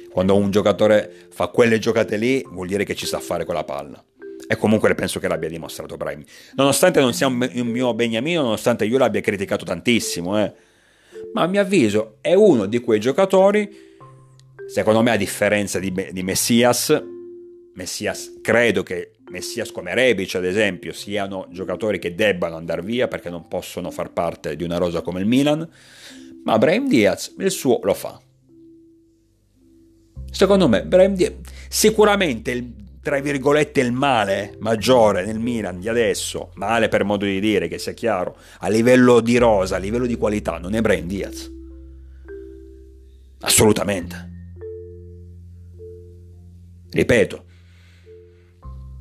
Quando 0.10 0.36
un 0.36 0.52
giocatore 0.52 1.28
fa 1.30 1.48
quelle 1.48 1.80
giocate 1.80 2.18
lì, 2.18 2.44
vuol 2.50 2.68
dire 2.68 2.84
che 2.84 2.96
ci 2.96 3.06
sa 3.06 3.20
fare 3.20 3.46
con 3.46 3.56
la 3.56 3.64
palla. 3.64 4.04
E 4.48 4.58
comunque 4.58 4.94
penso 4.94 5.20
che 5.20 5.28
l'abbia 5.28 5.50
dimostrato 5.50 5.96
Brahim. 5.98 6.24
Nonostante 6.56 7.00
non 7.00 7.14
sia 7.14 7.28
un, 7.28 7.38
mio 7.38 7.94
beniamino, 7.94 8.42
nonostante 8.42 8.86
io 8.86 8.98
l'abbia 8.98 9.22
criticato 9.22 9.64
tantissimo, 9.64 10.44
eh. 10.44 10.54
ma 11.34 11.44
a 11.44 11.48
mio 11.48 11.62
avviso 11.62 12.18
è 12.22 12.34
uno 12.34 12.66
di 12.66 12.80
quei 12.80 13.00
giocatori, 13.00 13.93
secondo 14.74 15.04
me 15.04 15.12
a 15.12 15.18
differenza 15.18 15.78
di, 15.78 15.94
di 16.12 16.24
Messias, 16.24 17.00
Messias 17.76 18.40
credo 18.42 18.82
che 18.82 19.12
Messias 19.30 19.72
come 19.72 19.94
Rebic 19.94 20.34
ad 20.34 20.46
esempio 20.46 20.94
siano 20.94 21.46
giocatori 21.52 22.00
che 22.00 22.16
debbano 22.16 22.56
andare 22.56 22.82
via 22.82 23.08
perché 23.08 23.30
non 23.30 23.48
possono 23.48 23.92
far 23.92 24.12
parte 24.12 24.56
di 24.56 24.64
una 24.64 24.78
rosa 24.78 25.02
come 25.02 25.20
il 25.20 25.28
Milan, 25.28 25.70
ma 26.44 26.58
Brahim 26.58 26.88
Diaz 26.88 27.36
il 27.38 27.52
suo 27.52 27.82
lo 27.84 27.94
fa. 27.94 28.20
Secondo 30.32 30.68
me 30.68 30.84
Brahim 30.84 31.14
Diaz 31.14 31.34
sicuramente 31.70 32.50
il, 32.50 32.74
tra 33.00 33.20
virgolette 33.20 33.80
il 33.80 33.92
male 33.92 34.58
maggiore 34.58 35.24
nel 35.24 35.38
Milan 35.38 35.80
di 35.82 35.88
adesso, 35.88 36.50
male 36.56 36.90
per 36.90 37.04
modo 37.04 37.26
di 37.26 37.40
dire 37.40 37.68
che 37.68 37.78
sia 37.78 37.94
chiaro, 37.94 38.38
a 38.58 38.70
livello 38.70 39.20
di 39.20 39.38
rosa, 39.38 39.76
a 39.76 39.80
livello 39.80 40.08
di 40.08 40.16
qualità, 40.16 40.58
non 40.58 40.74
è 40.74 40.82
Brahim 40.82 41.06
Diaz. 41.06 41.52
Assolutamente. 43.42 44.33
Ripeto, 46.94 47.46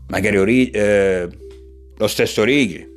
magari 0.08 0.38
Ori- 0.38 0.70
eh, 0.70 1.28
lo 1.94 2.06
stesso 2.06 2.42
Righi, 2.42 2.88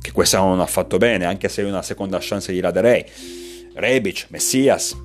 che 0.00 0.12
quest'anno 0.12 0.48
non 0.48 0.60
ha 0.60 0.66
fatto 0.66 0.98
bene, 0.98 1.24
anche 1.24 1.48
se 1.48 1.62
una 1.62 1.82
seconda 1.82 2.18
chance 2.20 2.52
gli 2.52 2.60
la 2.60 2.70
darei, 2.72 3.04
Rebic, 3.74 4.26
Messias, 4.30 4.96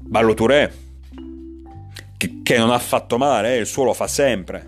Ballo 0.00 0.34
Touré, 0.34 0.72
che, 2.16 2.40
che, 2.42 2.58
non 2.58 2.70
ha 2.70 2.78
fatto 2.78 3.18
male, 3.18 3.54
eh, 3.54 3.58
il 3.58 3.66
suo 3.66 3.84
lo 3.84 3.92
fa 3.92 4.06
sempre, 4.06 4.66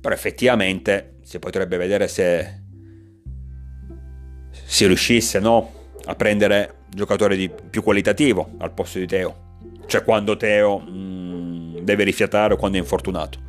però 0.00 0.14
effettivamente 0.14 1.16
si 1.22 1.38
potrebbe 1.38 1.76
vedere 1.76 2.08
se 2.08 2.58
si 4.64 4.86
riuscisse 4.86 5.40
no, 5.40 5.88
a 6.04 6.14
prendere 6.14 6.84
giocatore 6.88 7.36
di 7.36 7.50
più 7.50 7.82
qualitativo 7.82 8.52
al 8.58 8.72
posto 8.72 8.98
di 8.98 9.06
Teo, 9.06 9.56
cioè 9.86 10.04
quando 10.04 10.36
Teo 10.36 10.78
mh, 10.78 10.90
mm, 10.90 11.19
deve 11.82 12.04
rifiatare 12.04 12.54
o 12.54 12.56
quando 12.56 12.78
è 12.78 12.80
infortunato. 12.80 13.48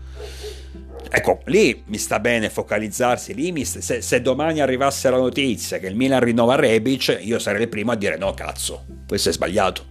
Ecco, 1.13 1.41
lì 1.45 1.83
mi 1.87 1.97
sta 1.97 2.21
bene 2.21 2.49
focalizzarsi, 2.49 3.33
lì 3.33 3.51
mi, 3.51 3.65
se, 3.65 4.01
se, 4.01 4.21
domani 4.21 4.61
arrivasse 4.61 5.09
la 5.09 5.17
notizia 5.17 5.77
che 5.77 5.87
il 5.87 5.95
Milan 5.95 6.21
rinnova 6.21 6.55
Rebic, 6.55 7.19
io 7.21 7.37
sarei 7.37 7.63
il 7.63 7.67
primo 7.67 7.91
a 7.91 7.95
dire 7.95 8.17
no 8.17 8.33
cazzo, 8.33 8.85
questo 9.05 9.27
è 9.27 9.33
sbagliato. 9.33 9.87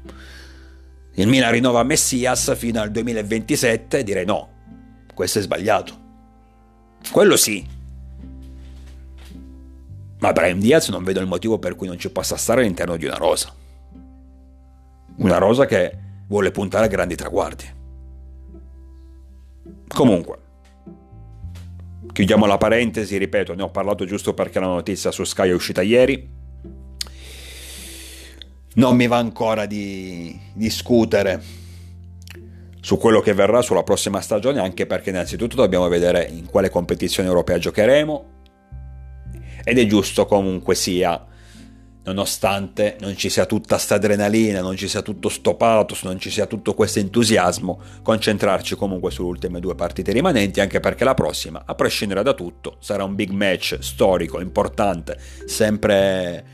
Il 1.15 1.27
Milan 1.27 1.53
rinnova 1.53 1.83
Messias 1.83 2.57
fino 2.57 2.81
al 2.81 2.91
2027 2.91 4.03
direi 4.03 4.25
no, 4.25 4.49
questo 5.13 5.41
è 5.41 5.43
sbagliato. 5.43 5.99
Quello 7.13 7.37
sì. 7.37 7.67
Ma 10.21 10.33
Brian 10.33 10.59
Diaz 10.59 10.89
non 10.89 11.05
vedo 11.05 11.21
il 11.21 11.27
motivo 11.27 11.59
per 11.59 11.77
cui 11.77 11.87
non 11.87 11.99
ci 11.99 12.11
possa 12.11 12.37
stare 12.37 12.63
all'interno 12.63 12.97
di 12.97 13.05
una 13.05 13.17
rosa. 13.17 13.55
Una 15.17 15.37
rosa 15.37 15.67
che 15.67 15.99
vuole 16.29 16.51
puntare 16.51 16.87
a 16.87 16.89
grandi 16.89 17.15
traguardi. 17.15 17.80
Comunque, 19.95 20.39
Chiudiamo 22.13 22.45
la 22.47 22.59
parentesi, 22.59 23.17
ripeto, 23.17 23.55
ne 23.55 23.63
ho 23.63 23.71
parlato 23.71 24.05
giusto 24.05 24.35
perché 24.35 24.59
la 24.59 24.67
notizia 24.67 25.11
su 25.11 25.23
Sky 25.23 25.49
è 25.49 25.55
uscita 25.55 25.81
ieri. 25.81 26.29
Non 28.75 28.97
mi 28.97 29.07
va 29.07 29.19
ancora 29.19 29.67
di 29.67 30.39
discutere 30.53 31.41
su 32.81 32.99
quello 32.99 33.21
che 33.21 33.33
verrà 33.33 33.63
sulla 33.63 33.85
prossima 33.85 34.21
stagione, 34.21 34.61
anche 34.61 34.87
perché 34.87 35.11
innanzitutto 35.11 35.57
dobbiamo 35.57 35.89
vedere 35.89 36.25
in 36.25 36.47
quale 36.47 36.69
competizione 36.69 37.29
europea 37.29 37.59
giocheremo 37.59 38.25
ed 39.63 39.79
è 39.79 39.87
giusto 39.87 40.27
comunque 40.27 40.75
sia 40.75 41.25
nonostante 42.05 42.97
non 43.01 43.17
ci 43.17 43.29
sia 43.29 43.47
tutta 43.47 43.79
sta 43.79 43.97
adrenalina, 43.97 44.61
non 44.61 44.77
ci 44.77 44.89
sia 44.89 45.03
tutto 45.03 45.29
sto 45.29 45.55
pathos, 45.55 46.03
non 46.03 46.19
ci 46.19 46.31
sia 46.31 46.47
tutto 46.47 46.75
questo 46.75 46.99
entusiasmo, 46.99 47.81
concentrarci 48.03 48.75
comunque 48.77 49.11
sulle 49.11 49.29
ultime 49.29 49.61
due 49.61 49.75
partite 49.75 50.13
rimanenti, 50.13 50.61
anche 50.61 50.81
perché 50.81 51.05
la 51.05 51.15
prossima, 51.15 51.63
a 51.65 51.75
prescindere 51.75 52.23
da 52.23 52.33
tutto, 52.33 52.77
sarà 52.81 53.05
un 53.05 53.15
big 53.15 53.31
match 53.31 53.79
storico, 53.81 54.41
importante, 54.41 55.19
sempre 55.47 56.45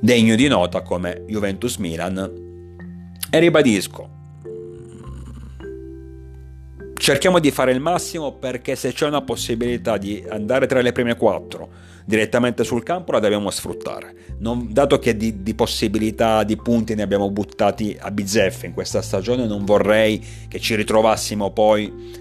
degno 0.00 0.34
di 0.34 0.48
nota 0.48 0.82
come 0.82 1.24
Juventus-Milan. 1.26 2.50
E 3.30 3.38
ribadisco, 3.38 4.21
cerchiamo 7.02 7.40
di 7.40 7.50
fare 7.50 7.72
il 7.72 7.80
massimo 7.80 8.30
perché 8.30 8.76
se 8.76 8.92
c'è 8.92 9.08
una 9.08 9.22
possibilità 9.22 9.98
di 9.98 10.24
andare 10.28 10.68
tra 10.68 10.80
le 10.80 10.92
prime 10.92 11.16
quattro, 11.16 11.68
direttamente 12.04 12.62
sul 12.62 12.84
campo 12.84 13.10
la 13.10 13.18
dobbiamo 13.18 13.50
sfruttare. 13.50 14.14
Non, 14.38 14.68
dato 14.70 15.00
che 15.00 15.16
di, 15.16 15.42
di, 15.42 15.54
possibilità 15.54 16.44
di 16.44 16.56
punti 16.56 16.94
ne 16.94 17.02
abbiamo 17.02 17.28
buttati 17.28 17.96
a 17.98 18.12
bizzeffe 18.12 18.66
in 18.66 18.72
questa 18.72 19.02
stagione, 19.02 19.46
non 19.46 19.64
vorrei 19.64 20.24
che 20.46 20.60
ci 20.60 20.76
ritrovassimo 20.76 21.50
poi 21.50 22.20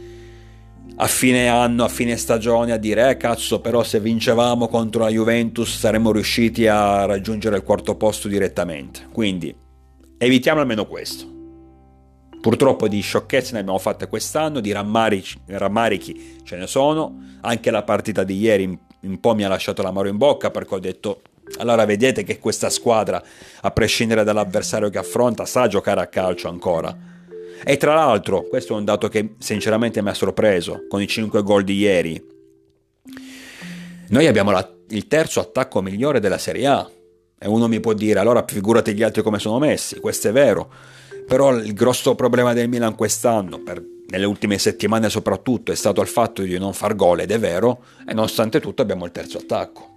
a 0.96 1.06
fine 1.06 1.48
anno, 1.48 1.84
a 1.84 1.88
fine 1.88 2.18
stagione 2.18 2.72
a 2.72 2.78
dire 2.78 3.12
eh 3.12 3.18
cazzo 3.18 3.62
però 3.62 3.84
se 3.84 4.00
vincevamo 4.00 4.68
contro 4.68 5.04
la 5.04 5.10
Juventus 5.10 5.78
saremmo 5.78 6.12
riusciti 6.12 6.66
a 6.66 7.06
raggiungere 7.06 7.56
il 7.56 7.64
quarto 7.64 7.96
posto 7.98 8.28
direttamente. 8.28 9.02
Quindi 9.12 9.56
evitiamo 10.18 10.60
almeno 10.60 10.88
questo. 10.88 11.31
Purtroppo 12.42 12.88
di 12.88 13.02
sciocchezze 13.02 13.54
ne 13.54 13.60
abbiamo 13.60 13.78
fatte 13.78 14.08
quest'anno, 14.08 14.60
di 14.60 14.72
rammarici, 14.72 15.40
rammarichi 15.46 16.40
ce 16.44 16.58
ne 16.58 16.66
sono, 16.66 17.38
anche 17.42 17.70
la 17.70 17.84
partita 17.84 18.24
di 18.24 18.40
ieri 18.40 18.80
un 19.02 19.20
po' 19.20 19.34
mi 19.36 19.44
ha 19.44 19.48
lasciato 19.48 19.82
l'amaro 19.82 20.08
in 20.08 20.18
bocca 20.18 20.52
perché 20.52 20.76
ho 20.76 20.80
detto 20.80 21.22
allora 21.58 21.86
vedete 21.86 22.24
che 22.24 22.40
questa 22.40 22.70
squadra, 22.70 23.22
a 23.62 23.72
prescindere 23.72 24.24
dall'avversario 24.24 24.90
che 24.90 24.98
affronta, 24.98 25.46
sa 25.46 25.68
giocare 25.68 26.02
a 26.02 26.08
calcio 26.08 26.48
ancora. 26.48 26.96
E 27.64 27.78
tra 27.78 27.94
l'altro, 27.94 28.44
questo 28.44 28.74
è 28.74 28.78
un 28.78 28.86
dato 28.86 29.08
che 29.08 29.36
sinceramente 29.38 30.02
mi 30.02 30.10
ha 30.10 30.14
sorpreso 30.14 30.86
con 30.88 31.02
i 31.02 31.08
5 31.08 31.44
gol 31.44 31.64
di 31.64 31.78
ieri. 31.78 32.24
Noi 34.08 34.28
abbiamo 34.28 34.52
la, 34.52 34.68
il 34.90 35.08
terzo 35.08 35.40
attacco 35.40 35.82
migliore 35.82 36.20
della 36.20 36.38
Serie 36.38 36.68
A. 36.68 36.90
E 37.38 37.48
uno 37.48 37.68
mi 37.68 37.80
può 37.80 37.94
dire, 37.94 38.20
allora 38.20 38.46
figurati 38.48 38.94
gli 38.94 39.04
altri 39.04 39.22
come 39.22 39.40
sono 39.40 39.60
messi, 39.60 40.00
questo 40.00 40.30
è 40.30 40.32
vero. 40.32 40.72
Però 41.32 41.56
il 41.56 41.74
grosso 41.74 42.14
problema 42.14 42.52
del 42.52 42.68
Milan 42.68 42.94
quest'anno, 42.94 43.60
per 43.60 43.82
nelle 44.08 44.26
ultime 44.26 44.58
settimane 44.58 45.10
soprattutto, 45.10 45.72
è 45.72 45.76
stato 45.76 46.02
il 46.02 46.10
fatto 46.10 46.42
di 46.42 46.58
non 46.58 46.74
far 46.74 46.94
gol, 46.94 47.22
ed 47.22 47.32
è 47.32 47.40
vero, 47.40 47.86
e 48.06 48.14
nonostante 48.14 48.60
tutto 48.60 48.82
abbiamo 48.82 49.06
il 49.06 49.14
terzo 49.14 49.38
attacco. 49.38 49.88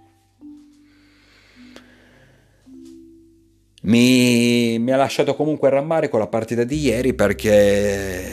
Mi, 3.81 4.79
mi 4.79 4.91
ha 4.93 4.95
lasciato 4.95 5.35
comunque 5.35 5.69
rammarico 5.69 6.17
la 6.17 6.27
partita 6.27 6.63
di 6.63 6.79
ieri 6.79 7.13
perché 7.13 8.23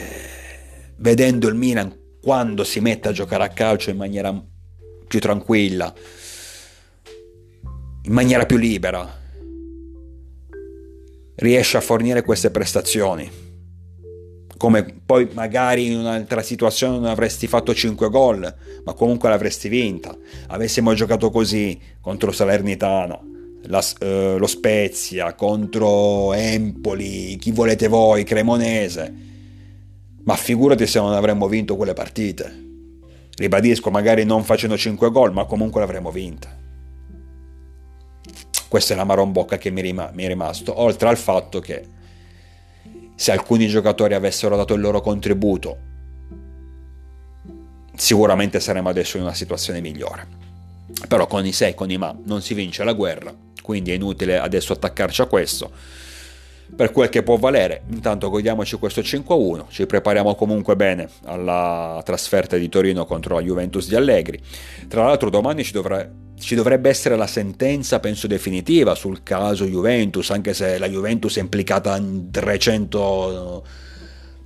vedendo 0.95 1.49
il 1.49 1.55
Milan 1.55 1.93
quando 2.21 2.63
si 2.63 2.79
mette 2.79 3.09
a 3.09 3.11
giocare 3.11 3.43
a 3.43 3.49
calcio 3.49 3.89
in 3.89 3.97
maniera 3.97 4.33
più 5.05 5.19
tranquilla, 5.19 5.93
in 8.03 8.13
maniera 8.13 8.45
più 8.45 8.55
libera, 8.55 9.22
riesce 11.43 11.75
a 11.75 11.81
fornire 11.81 12.21
queste 12.23 12.49
prestazioni 12.51 13.51
come 14.55 14.85
poi 15.05 15.27
magari 15.33 15.87
in 15.87 15.97
un'altra 15.97 16.41
situazione 16.41 16.95
non 16.95 17.07
avresti 17.07 17.47
fatto 17.47 17.73
5 17.73 18.09
gol, 18.09 18.55
ma 18.85 18.93
comunque 18.93 19.27
l'avresti 19.27 19.67
vinta. 19.67 20.15
Avessimo 20.47 20.93
giocato 20.93 21.29
così 21.31 21.77
contro 21.99 22.31
Salernitana, 22.31 23.19
la, 23.63 23.83
eh, 23.99 24.37
lo 24.37 24.47
Spezia, 24.47 25.33
contro 25.33 26.31
Empoli, 26.31 27.35
chi 27.35 27.51
volete 27.51 27.89
voi, 27.89 28.23
Cremonese. 28.23 29.13
Ma 30.23 30.35
figurati 30.37 30.87
se 30.87 30.99
non 30.99 31.11
avremmo 31.11 31.49
vinto 31.49 31.75
quelle 31.75 31.93
partite. 31.93 32.61
Ribadisco, 33.35 33.89
magari 33.89 34.23
non 34.23 34.45
facendo 34.45 34.77
5 34.77 35.11
gol, 35.11 35.33
ma 35.33 35.43
comunque 35.43 35.81
l'avremmo 35.81 36.09
vinta. 36.09 36.62
Questo 38.73 38.93
è 38.93 38.95
l'amaro 38.95 39.21
in 39.21 39.31
bocca 39.31 39.59
che 39.59 39.69
mi, 39.69 39.81
rima- 39.81 40.09
mi 40.15 40.23
è 40.23 40.27
rimasto, 40.27 40.81
oltre 40.81 41.07
al 41.07 41.15
fatto 41.15 41.59
che 41.59 41.85
se 43.13 43.31
alcuni 43.31 43.67
giocatori 43.67 44.15
avessero 44.15 44.55
dato 44.55 44.73
il 44.73 44.81
loro 44.81 44.99
contributo, 44.99 45.77
sicuramente 47.95 48.59
saremmo 48.59 48.89
adesso 48.89 49.17
in 49.17 49.23
una 49.25 49.35
situazione 49.35 49.79
migliore. 49.79 50.25
Però 51.07 51.27
con 51.27 51.45
i 51.45 51.51
se 51.51 51.67
e 51.67 51.75
con 51.75 51.91
i 51.91 51.99
ma 51.99 52.17
non 52.23 52.41
si 52.41 52.55
vince 52.55 52.83
la 52.83 52.93
guerra, 52.93 53.31
quindi 53.61 53.91
è 53.91 53.93
inutile 53.93 54.39
adesso 54.39 54.73
attaccarci 54.73 55.21
a 55.21 55.27
questo. 55.27 55.69
Per 56.75 56.91
quel 56.91 57.09
che 57.09 57.21
può 57.21 57.37
valere, 57.37 57.83
intanto 57.91 58.29
godiamoci 58.29 58.77
questo 58.77 59.01
5-1, 59.01 59.65
ci 59.69 59.85
prepariamo 59.85 60.33
comunque 60.33 60.75
bene 60.75 61.07
alla 61.25 62.01
trasferta 62.03 62.57
di 62.57 62.67
Torino 62.67 63.05
contro 63.05 63.35
la 63.35 63.41
Juventus 63.41 63.87
di 63.87 63.95
Allegri. 63.95 64.41
Tra 64.87 65.05
l'altro 65.05 65.29
domani 65.29 65.63
ci 65.63 65.71
dovrà 65.71 66.09
ci 66.43 66.55
dovrebbe 66.55 66.89
essere 66.89 67.15
la 67.15 67.27
sentenza, 67.27 67.99
penso 67.99 68.27
definitiva, 68.27 68.95
sul 68.95 69.23
caso 69.23 69.65
Juventus, 69.65 70.29
anche 70.31 70.53
se 70.53 70.77
la 70.77 70.89
Juventus 70.89 71.37
è 71.37 71.39
implicata 71.39 71.95
in 71.95 72.29
300 72.31 73.65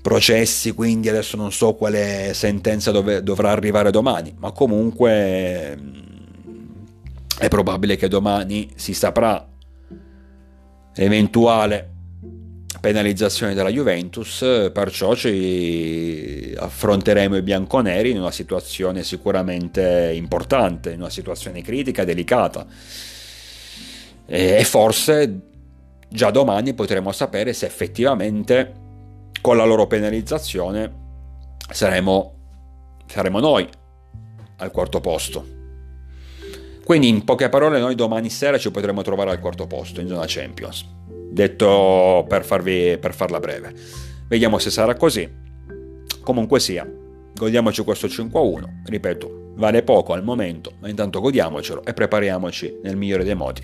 processi, 0.01 0.73
quindi 0.73 1.09
adesso 1.09 1.35
non 1.37 1.51
so 1.51 1.73
quale 1.73 2.33
sentenza 2.33 2.91
dove, 2.91 3.23
dovrà 3.23 3.51
arrivare 3.51 3.89
domani, 3.89 4.33
ma 4.37 4.51
comunque 4.51 5.75
mm, 5.75 6.75
è 7.39 7.47
probabile 7.47 7.95
che 7.95 8.07
domani 8.07 8.69
si 8.75 8.93
saprà 8.93 9.45
l'eventuale 10.93 11.95
penalizzazione 12.87 13.53
della 13.53 13.67
Juventus, 13.67 14.69
perciò 14.71 15.13
ci 15.13 16.55
affronteremo 16.57 17.35
i 17.35 17.41
bianconeri 17.41 18.11
in 18.11 18.17
una 18.19 18.31
situazione 18.31 19.03
sicuramente 19.03 20.13
importante, 20.15 20.91
in 20.91 21.01
una 21.01 21.09
situazione 21.09 21.61
critica, 21.61 22.05
delicata. 22.05 22.65
E 24.25 24.63
forse 24.63 25.39
già 26.07 26.31
domani 26.31 26.73
potremo 26.75 27.11
sapere 27.11 27.51
se 27.51 27.65
effettivamente 27.65 28.71
con 29.41 29.57
la 29.57 29.65
loro 29.65 29.85
penalizzazione 29.85 30.93
saremo, 31.69 32.35
saremo 33.05 33.39
noi 33.41 33.67
al 34.59 34.71
quarto 34.71 35.01
posto. 35.01 35.45
Quindi 36.85 37.09
in 37.09 37.25
poche 37.25 37.49
parole 37.49 37.81
noi 37.81 37.95
domani 37.95 38.29
sera 38.29 38.57
ci 38.57 38.71
potremo 38.71 39.01
trovare 39.01 39.31
al 39.31 39.39
quarto 39.41 39.67
posto 39.67 39.99
in 39.99 40.07
zona 40.07 40.23
Champions 40.25 40.95
detto 41.29 42.25
per, 42.27 42.43
farvi, 42.43 42.97
per 42.99 43.13
farla 43.13 43.39
breve. 43.39 43.73
Vediamo 44.27 44.57
se 44.57 44.69
sarà 44.69 44.95
così. 44.95 45.29
Comunque 46.21 46.59
sia, 46.59 46.89
godiamoci 47.33 47.83
questo 47.83 48.07
5-1, 48.07 48.63
ripeto, 48.85 49.53
vale 49.55 49.83
poco 49.83 50.13
al 50.13 50.23
momento, 50.23 50.73
ma 50.79 50.89
intanto 50.89 51.21
godiamocelo 51.21 51.85
e 51.85 51.93
prepariamoci 51.93 52.79
nel 52.83 52.97
migliore 52.97 53.23
dei 53.23 53.35
modi 53.35 53.61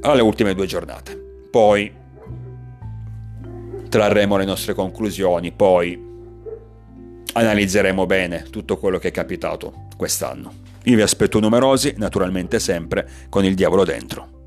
alle 0.00 0.22
ultime 0.22 0.54
due 0.54 0.66
giornate. 0.66 1.16
Poi 1.50 1.92
trarremo 3.88 4.36
le 4.36 4.44
nostre 4.44 4.74
conclusioni, 4.74 5.52
poi 5.52 6.06
analizzeremo 7.32 8.06
bene 8.06 8.46
tutto 8.50 8.78
quello 8.78 8.98
che 8.98 9.08
è 9.08 9.12
capitato 9.12 9.86
quest'anno. 9.96 10.66
Io 10.84 10.96
vi 10.96 11.02
aspetto 11.02 11.40
numerosi, 11.40 11.94
naturalmente 11.96 12.58
sempre 12.58 13.08
con 13.28 13.44
il 13.44 13.54
diavolo 13.54 13.84
dentro. 13.84 14.37